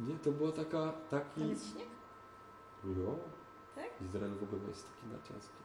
Nie, 0.00 0.14
to 0.14 0.32
była 0.32 0.52
taka, 0.52 0.92
taki... 1.10 1.40
Tam 1.40 1.50
jest 1.50 1.72
śnieg? 1.72 1.88
No. 2.84 3.18
Tak? 3.74 3.90
Izrael 4.08 4.34
w 4.34 4.42
ogóle 4.42 4.68
jest 4.68 4.86
taki 4.86 5.06
narciarski. 5.12 5.56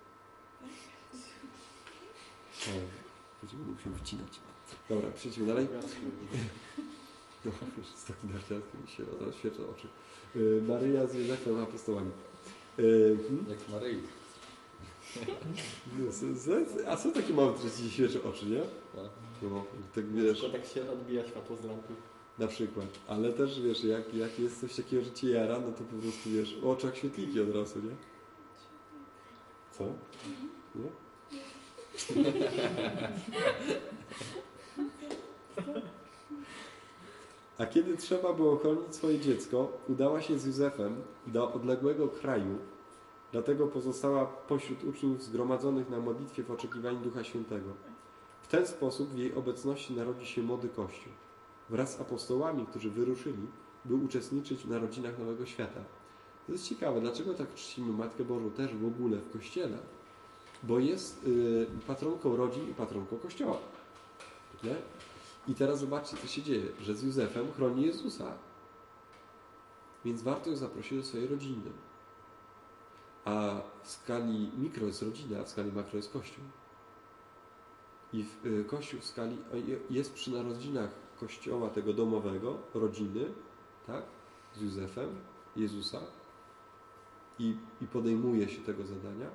Będziemy 3.42 3.64
musimy 3.66 3.96
wycinać. 3.96 4.40
Dobra, 4.90 5.12
przejdźmy 5.12 5.46
dalej. 5.46 5.68
No, 7.46 7.52
już 7.78 7.88
jest 7.92 8.08
taki 8.08 8.28
narciarski, 8.28 8.78
mi 8.84 8.88
się 8.88 9.04
rozświecza 9.26 9.64
oczy. 9.76 9.88
Yy, 10.36 10.62
Maryja 10.68 11.08
z 11.08 11.14
Józefem 11.16 11.60
apostołami. 11.60 12.12
Yy, 12.78 13.18
hmm? 13.28 13.46
Jak 13.50 13.70
Maryi. 13.70 14.00
No, 16.00 16.12
z- 16.12 16.38
z- 16.38 16.88
A 16.88 16.98
są 16.98 17.12
takie 17.12 17.34
małe, 17.34 17.54
które 17.54 17.72
ci 17.72 17.92
świeczy 17.92 18.24
oczy, 18.24 18.46
nie? 18.46 18.62
No, 19.42 19.66
tak 19.96 20.12
wiesz, 20.14 20.42
Tylko 20.42 20.58
tak 20.58 20.68
się 20.68 20.92
odbija 20.92 21.28
światło 21.28 21.56
z 21.56 21.66
lampy. 21.66 21.94
na 22.40 22.48
przykład. 22.48 22.88
Ale 23.08 23.34
też 23.34 23.62
wiesz, 23.62 23.84
jak, 23.84 24.14
jak 24.14 24.40
jest 24.40 24.62
coś 24.62 24.76
takiego, 24.76 25.04
że 25.04 25.12
cię 25.12 25.30
jara, 25.30 25.60
no 25.60 25.72
to 25.72 25.84
po 25.84 25.96
prostu 26.02 26.30
wiesz, 26.30 26.60
w 26.60 26.68
oczach 26.68 26.98
świetliki 26.98 27.42
od 27.42 27.56
razu, 27.56 27.80
nie? 27.80 27.96
Co? 29.78 29.84
Nie? 30.76 30.90
A 37.60 37.66
kiedy 37.66 37.98
trzeba 37.98 38.34
było 38.34 38.58
chronić 38.58 38.96
swoje 38.96 39.20
dziecko, 39.20 39.72
udała 39.90 40.22
się 40.22 40.40
z 40.40 40.46
Józefem 40.46 40.96
do 41.28 41.54
odległego 41.54 42.08
kraju, 42.08 42.58
dlatego 43.32 43.68
pozostała 43.68 44.26
pośród 44.26 44.84
uczniów 44.84 45.24
zgromadzonych 45.24 45.90
na 45.90 46.00
modlitwie 46.00 46.44
w 46.44 46.52
oczekiwaniu 46.52 47.00
Ducha 47.00 47.24
Świętego. 47.24 47.70
W 48.42 48.48
ten 48.48 48.68
sposób 48.68 49.10
w 49.10 49.18
jej 49.18 49.36
obecności 49.36 49.94
narodzi 49.94 50.26
się 50.26 50.42
młody 50.42 50.70
Kościół. 50.70 51.14
Wraz 51.70 51.98
z 51.98 52.02
apostołami, 52.02 52.66
którzy 52.66 52.90
wyruszyli, 52.90 53.48
by 53.86 53.96
uczestniczyć 53.96 54.64
w 54.64 54.70
narodzinach 54.70 55.20
Nowego 55.20 55.46
Świata. 55.46 55.82
To 56.48 56.52
jest 56.52 56.70
ciekawe, 56.70 57.02
dlaczego 57.02 57.34
tak 57.34 57.54
czcimy 57.54 57.94
Matkę 57.94 58.24
Bożą 58.24 58.52
też 58.52 58.76
w 58.76 58.86
ogóle 58.86 59.18
w 59.18 59.32
Kościele? 59.32 59.78
Bo 60.64 60.80
jest 60.80 61.28
y, 61.28 61.68
patronką 61.88 62.36
rodzin 62.36 62.70
i 62.70 62.74
patronką 62.74 63.18
Kościoła. 63.18 63.58
Nie? 64.64 64.76
I 65.48 65.56
teraz 65.56 65.80
zobaczcie, 65.80 66.18
co 66.18 66.28
się 66.28 66.42
dzieje, 66.42 66.66
że 66.82 66.96
z 66.96 67.04
Józefem 67.04 67.52
chroni 67.52 67.86
Jezusa. 67.86 68.34
Więc 70.06 70.22
warto 70.22 70.50
ją 70.50 70.56
zaprosić 70.56 70.98
do 70.98 71.04
swojej 71.04 71.28
rodziny. 71.28 71.72
A 73.26 73.62
w 73.84 73.90
skali 73.90 74.52
mikro 74.58 74.86
jest 74.86 75.02
rodzina, 75.02 75.40
a 75.40 75.44
w 75.44 75.50
skali 75.50 75.72
makro 75.72 75.98
jest 75.98 76.14
Kościół. 76.14 76.44
I 78.14 78.24
w, 78.24 78.46
y, 78.46 78.66
Kościół 78.66 79.00
w 79.00 79.06
skali 79.06 79.38
jest 79.90 80.14
przy 80.14 80.32
narodzinach 80.32 80.90
Kościoła 81.20 81.70
tego 81.70 81.94
domowego, 81.94 82.58
rodziny, 82.74 83.26
tak? 83.88 84.04
Z 84.56 84.62
Józefem, 84.62 85.10
Jezusa 85.56 86.00
i, 87.40 87.56
i 87.82 87.88
podejmuje 87.88 88.50
się 88.50 88.62
tego 88.62 88.86
zadania. 88.86 89.30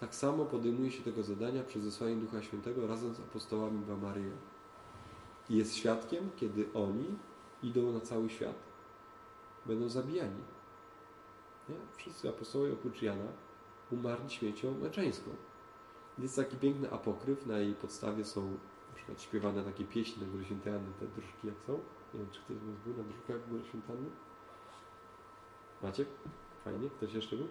Tak 0.00 0.14
samo 0.14 0.44
podejmuje 0.44 0.90
się 0.90 1.02
tego 1.02 1.22
zadania 1.22 1.62
przez 1.62 1.82
zesłanie 1.82 2.16
Ducha 2.16 2.42
Świętego 2.42 2.86
razem 2.86 3.14
z 3.14 3.20
apostołami 3.20 3.84
w 3.84 4.02
Maryją. 4.02 4.32
I 5.52 5.56
jest 5.56 5.76
świadkiem, 5.76 6.30
kiedy 6.36 6.68
oni 6.74 7.16
idą 7.62 7.92
na 7.92 8.00
cały 8.00 8.30
świat, 8.30 8.56
będą 9.66 9.88
zabijani. 9.88 10.42
Nie? 11.68 11.76
Wszyscy 11.96 12.28
apostołowie 12.28 12.72
oprócz 12.72 13.02
Jana 13.02 13.32
umarli 13.90 14.30
śmiercią 14.30 14.78
męczeńską. 14.78 15.30
Jest 16.18 16.36
taki 16.36 16.56
piękny 16.56 16.92
apokryf, 16.92 17.46
na 17.46 17.58
jej 17.58 17.74
podstawie 17.74 18.24
są 18.24 18.50
na 18.88 18.94
przykład 18.94 19.22
śpiewane 19.22 19.64
takie 19.64 19.84
pieśni 19.84 20.22
na 20.22 20.32
Górze 20.32 20.44
Świętej 20.44 20.74
Anny, 20.74 20.92
te 21.00 21.06
dróżki 21.06 21.46
jak 21.46 21.56
są. 21.66 21.72
Nie 22.14 22.20
wiem, 22.20 22.30
czy 22.30 22.40
ktoś 22.40 22.56
z 22.56 22.64
Was 22.64 22.78
był 22.84 22.96
na 22.96 23.02
dróżkach 23.02 23.48
Góry 23.48 23.64
Świętej 23.64 23.96
Anny? 23.96 24.10
Maciek? 25.82 26.08
Fajnie? 26.64 26.90
Ktoś 26.90 27.12
jeszcze 27.12 27.36
był? 27.36 27.48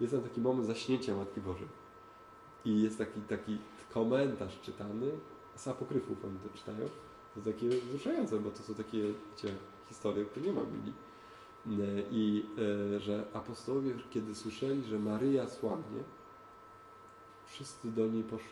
Jest 0.00 0.12
tam 0.12 0.22
taki 0.22 0.40
moment 0.40 0.66
zaśnięcia 0.66 1.16
Matki 1.16 1.40
Bożej. 1.40 1.68
I 2.64 2.82
jest 2.82 2.98
taki, 2.98 3.20
taki 3.20 3.58
komentarz 3.94 4.60
czytany 4.60 5.10
z 5.54 5.68
apokryfów, 5.68 6.24
oni 6.24 6.38
to 6.38 6.58
czytają. 6.58 6.88
To 7.34 7.40
takie 7.40 7.68
wzruszające, 7.68 8.40
bo 8.40 8.50
to 8.50 8.62
są 8.62 8.74
takie 8.74 9.02
wiecie, 9.02 9.54
historie, 9.88 10.24
które 10.24 10.46
nie 10.46 10.52
ma 10.52 10.60
Biblii. 10.60 10.92
E, 11.66 12.02
I 12.10 12.46
e, 12.96 13.00
że 13.00 13.24
apostołowie, 13.32 13.94
kiedy 14.10 14.34
słyszeli, 14.34 14.84
że 14.84 14.98
Maryja 14.98 15.48
słabnie, 15.48 16.02
wszyscy 17.46 17.92
do 17.92 18.06
niej 18.06 18.22
poszli 18.22 18.48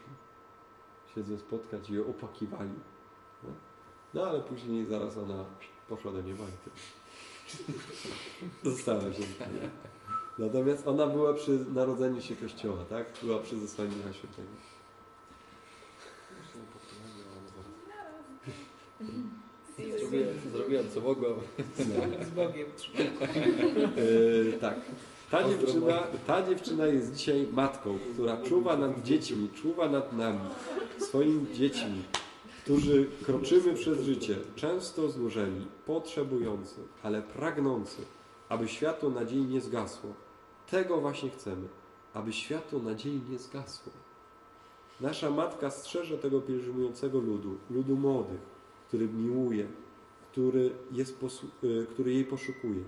się 1.14 1.22
z 1.22 1.30
nią 1.30 1.38
spotkać 1.38 1.90
i 1.90 1.94
ją 1.94 2.06
opłakiwali. 2.06 2.70
No, 3.42 3.50
no 4.14 4.22
ale 4.22 4.40
później 4.40 4.86
zaraz 4.86 5.16
ona 5.16 5.44
poszła 5.88 6.12
do 6.12 6.22
nieba 6.22 6.44
i. 6.44 6.68
Została 8.70 9.12
się. 9.12 9.22
Natomiast 10.38 10.88
ona 10.88 11.06
była 11.06 11.34
przy 11.34 11.64
narodzeniu 11.74 12.20
się 12.20 12.36
Kościoła, 12.36 12.84
tak? 12.84 13.06
Była 13.22 13.38
przy 13.38 13.58
zesłaniu 13.58 13.92
Świętego. 13.92 14.48
Zrobiłem, 20.08 20.34
zrobiłem 20.52 20.84
co 20.94 21.00
mogłem. 21.00 21.32
Z 22.26 22.30
Bogiem. 22.30 22.66
E, 23.96 24.58
tak. 24.58 24.74
Ta 25.30 25.48
dziewczyna, 25.48 26.02
ta 26.26 26.46
dziewczyna 26.46 26.86
jest 26.86 27.14
dzisiaj 27.14 27.46
matką, 27.52 27.98
która 28.14 28.36
czuwa 28.42 28.76
nad 28.76 29.02
dziećmi, 29.02 29.48
czuwa 29.62 29.88
nad 29.88 30.12
nami, 30.12 30.40
swoimi 30.98 31.46
dziećmi, 31.54 32.02
którzy 32.64 33.06
kroczymy 33.24 33.74
przez 33.74 34.00
życie, 34.00 34.36
często 34.56 35.08
znużeni, 35.08 35.66
potrzebujący, 35.86 36.80
ale 37.02 37.22
pragnący, 37.22 38.02
aby 38.48 38.68
światło 38.68 39.10
nadziei 39.10 39.44
nie 39.44 39.60
zgasło. 39.60 40.10
Tego 40.70 41.00
właśnie 41.00 41.30
chcemy, 41.30 41.68
aby 42.14 42.32
światło 42.32 42.78
nadziei 42.78 43.20
nie 43.30 43.38
zgasło. 43.38 43.92
Nasza 45.00 45.30
matka 45.30 45.70
strzeże 45.70 46.18
tego 46.18 46.40
pielgrzymującego 46.40 47.18
ludu, 47.18 47.56
ludu 47.70 47.96
młodych, 47.96 48.40
który 48.88 49.08
miłuje, 49.08 49.66
który, 50.32 50.70
jest 50.92 51.24
y, 51.64 51.86
który 51.90 52.12
jej 52.12 52.24
poszukuje, 52.24 52.84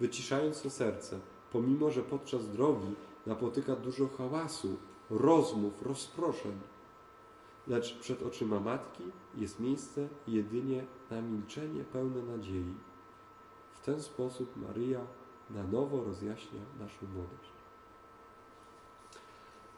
wyciszając 0.00 0.62
to 0.62 0.70
serce, 0.70 1.20
pomimo 1.52 1.90
że 1.90 2.02
podczas 2.02 2.48
drogi 2.48 2.94
napotyka 3.26 3.76
dużo 3.76 4.08
hałasu, 4.08 4.76
rozmów, 5.10 5.82
rozproszeń. 5.82 6.60
Lecz 7.68 7.98
przed 7.98 8.22
oczyma 8.22 8.60
matki 8.60 9.02
jest 9.36 9.60
miejsce 9.60 10.08
jedynie 10.28 10.84
na 11.10 11.22
milczenie 11.22 11.84
pełne 11.84 12.22
nadziei. 12.22 12.74
W 13.72 13.80
ten 13.80 14.02
sposób 14.02 14.56
Maryja 14.56 15.00
na 15.50 15.62
nowo 15.62 16.04
rozjaśnia 16.04 16.60
naszą 16.80 17.06
młodość. 17.14 17.54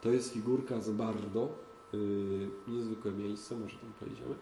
To 0.01 0.11
jest 0.11 0.33
figurka 0.33 0.81
z 0.81 0.91
Bardo. 0.91 1.49
Yy, 1.93 2.51
niezwykłe 2.69 3.13
miejsce, 3.13 3.57
może 3.57 3.79
tam 3.79 3.93
pojedziemy. 4.01 4.35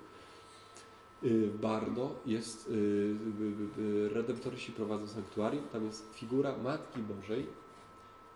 W 1.24 1.58
Bardo 1.60 2.14
jest, 2.26 2.70
yy, 2.70 4.08
redemptoryści 4.08 4.72
prowadzą 4.72 5.06
sanktuarium, 5.06 5.64
tam 5.72 5.84
jest 5.84 6.14
figura 6.14 6.54
Matki 6.64 7.00
Bożej, 7.00 7.46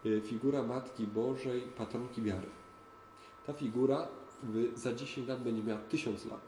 yy, 0.05 0.21
figura 0.21 0.63
Matki 0.63 1.07
Bożej, 1.07 1.61
patronki 1.61 2.23
wiary. 2.23 2.47
Ta 3.47 3.53
figura 3.53 4.09
za 4.75 4.95
10 4.95 5.29
lat 5.29 5.43
będzie 5.43 5.63
miała 5.63 5.81
1000 5.81 6.27
lat. 6.27 6.41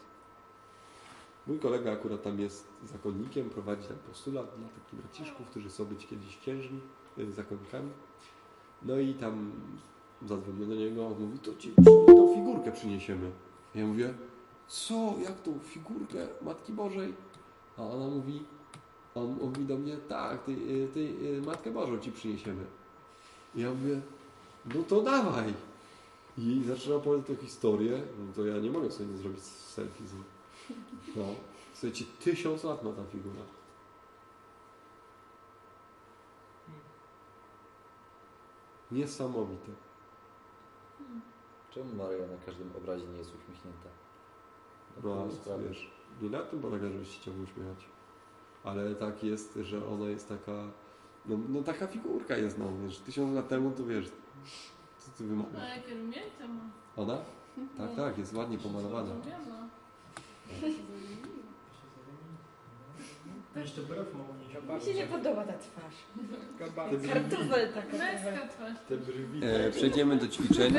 Mój 1.47 1.59
kolega 1.59 1.93
akurat 1.93 2.23
tam 2.23 2.41
jest 2.41 2.67
zakonnikiem, 2.85 3.51
prowadzi 3.51 3.89
tam 3.89 3.97
postulat 4.09 4.47
dla 4.59 4.69
takich 4.69 5.01
braciszków, 5.01 5.47
którzy 5.47 5.69
chcą 5.69 5.85
być 5.85 6.07
kiedyś 6.07 6.39
księżmi, 6.39 6.81
yy, 7.17 7.33
zakonnikami. 7.33 7.91
No 8.83 8.99
i 8.99 9.15
tam 9.15 9.53
zadzwonię 10.27 10.67
do 10.67 10.75
niego, 10.75 11.07
on 11.07 11.21
mówi, 11.21 11.39
to 11.39 11.55
ci 11.59 11.73
tą 12.07 12.35
figurkę 12.35 12.73
przyniesiemy. 12.73 13.31
Ja 13.75 13.87
mówię, 13.87 14.15
co, 14.71 15.15
jak 15.23 15.41
tą 15.43 15.59
figurkę 15.59 16.29
Matki 16.43 16.73
Bożej? 16.73 17.15
A 17.79 17.83
ona 17.83 18.07
mówi, 18.07 18.43
on 19.15 19.37
mówi 19.41 19.65
do 19.65 19.77
mnie, 19.77 19.97
tak, 19.97 20.45
ty, 20.45 20.53
y, 20.53 20.89
ty, 20.95 21.01
y, 21.01 21.43
Matkę 21.47 21.71
Bożą 21.71 21.99
ci 21.99 22.13
przyniesiemy. 22.13 22.65
I 23.55 23.61
ja 23.61 23.71
mówię, 23.71 24.01
no 24.75 24.83
to 24.83 25.03
dawaj. 25.03 25.55
I 26.39 26.63
zaczyna 26.67 26.97
opowiadać 26.97 27.27
tę 27.27 27.47
historię, 27.47 28.03
no 28.19 28.33
to 28.35 28.47
ja 28.47 28.59
nie 28.59 28.71
mogę 28.71 28.91
sobie 28.91 29.09
nie 29.09 29.19
zrobić 29.19 29.43
selfie 29.43 30.07
z 30.07 30.13
nim. 30.13 30.25
No, 31.17 31.25
słuchajcie, 31.75 32.05
tysiąc 32.21 32.65
lat 32.65 32.85
ma 32.85 32.93
ta 32.93 33.05
figura. 33.05 33.43
Niesamowite. 38.91 39.73
Czemu 41.71 41.95
Maryja 41.95 42.27
na 42.27 42.47
każdym 42.47 42.71
obrazie 42.77 43.07
nie 43.07 43.19
jest 43.19 43.31
uśmiechnięta? 43.35 43.89
No, 45.05 45.29
wiesz, 45.69 45.91
nie 46.23 46.31
na 46.31 46.39
tym 46.39 46.61
polega, 46.61 46.89
żeby 46.89 47.05
się 47.05 47.21
chciał 47.21 47.35
uśmiechać. 47.35 47.85
Ale 48.65 48.95
tak 48.95 49.25
jest, 49.25 49.59
że 49.63 49.87
ona 49.87 50.09
jest 50.11 50.29
taka, 50.29 50.53
no, 51.27 51.39
no 51.49 51.63
taka 51.63 51.87
figurka 51.87 52.37
jest, 52.37 52.59
no, 52.59 52.65
wiesz, 52.85 52.99
tysiąc 52.99 53.35
lat 53.35 53.49
temu 53.49 53.71
to 53.71 53.85
wiesz, 53.85 54.07
co 54.99 55.11
ty 55.19 55.25
A 55.25 55.27
wymawiasz? 55.27 55.77
jakie 55.77 55.95
rumience 55.95 56.49
ma? 56.49 56.61
Ona? 56.97 57.19
Tak, 57.79 57.97
tak, 57.97 58.19
jest 58.19 58.35
ładnie 58.35 58.59
pomalowana. 58.59 59.11
Jeszcze 63.57 63.83
brew 63.83 64.07
nie 64.69 64.75
Mi 64.77 64.83
się 64.83 64.95
nie 64.95 65.07
podoba 65.07 65.45
ta 65.45 65.53
twarz. 65.53 65.95
Kartofel 67.13 67.73
taka. 67.73 67.97
Męska 67.97 68.49
twarz. 68.49 68.79
Te 68.89 68.97
brwi. 68.97 69.41
E, 69.43 69.71
przejdziemy 69.71 70.17
do 70.17 70.29
ćwiczeń. 70.29 70.75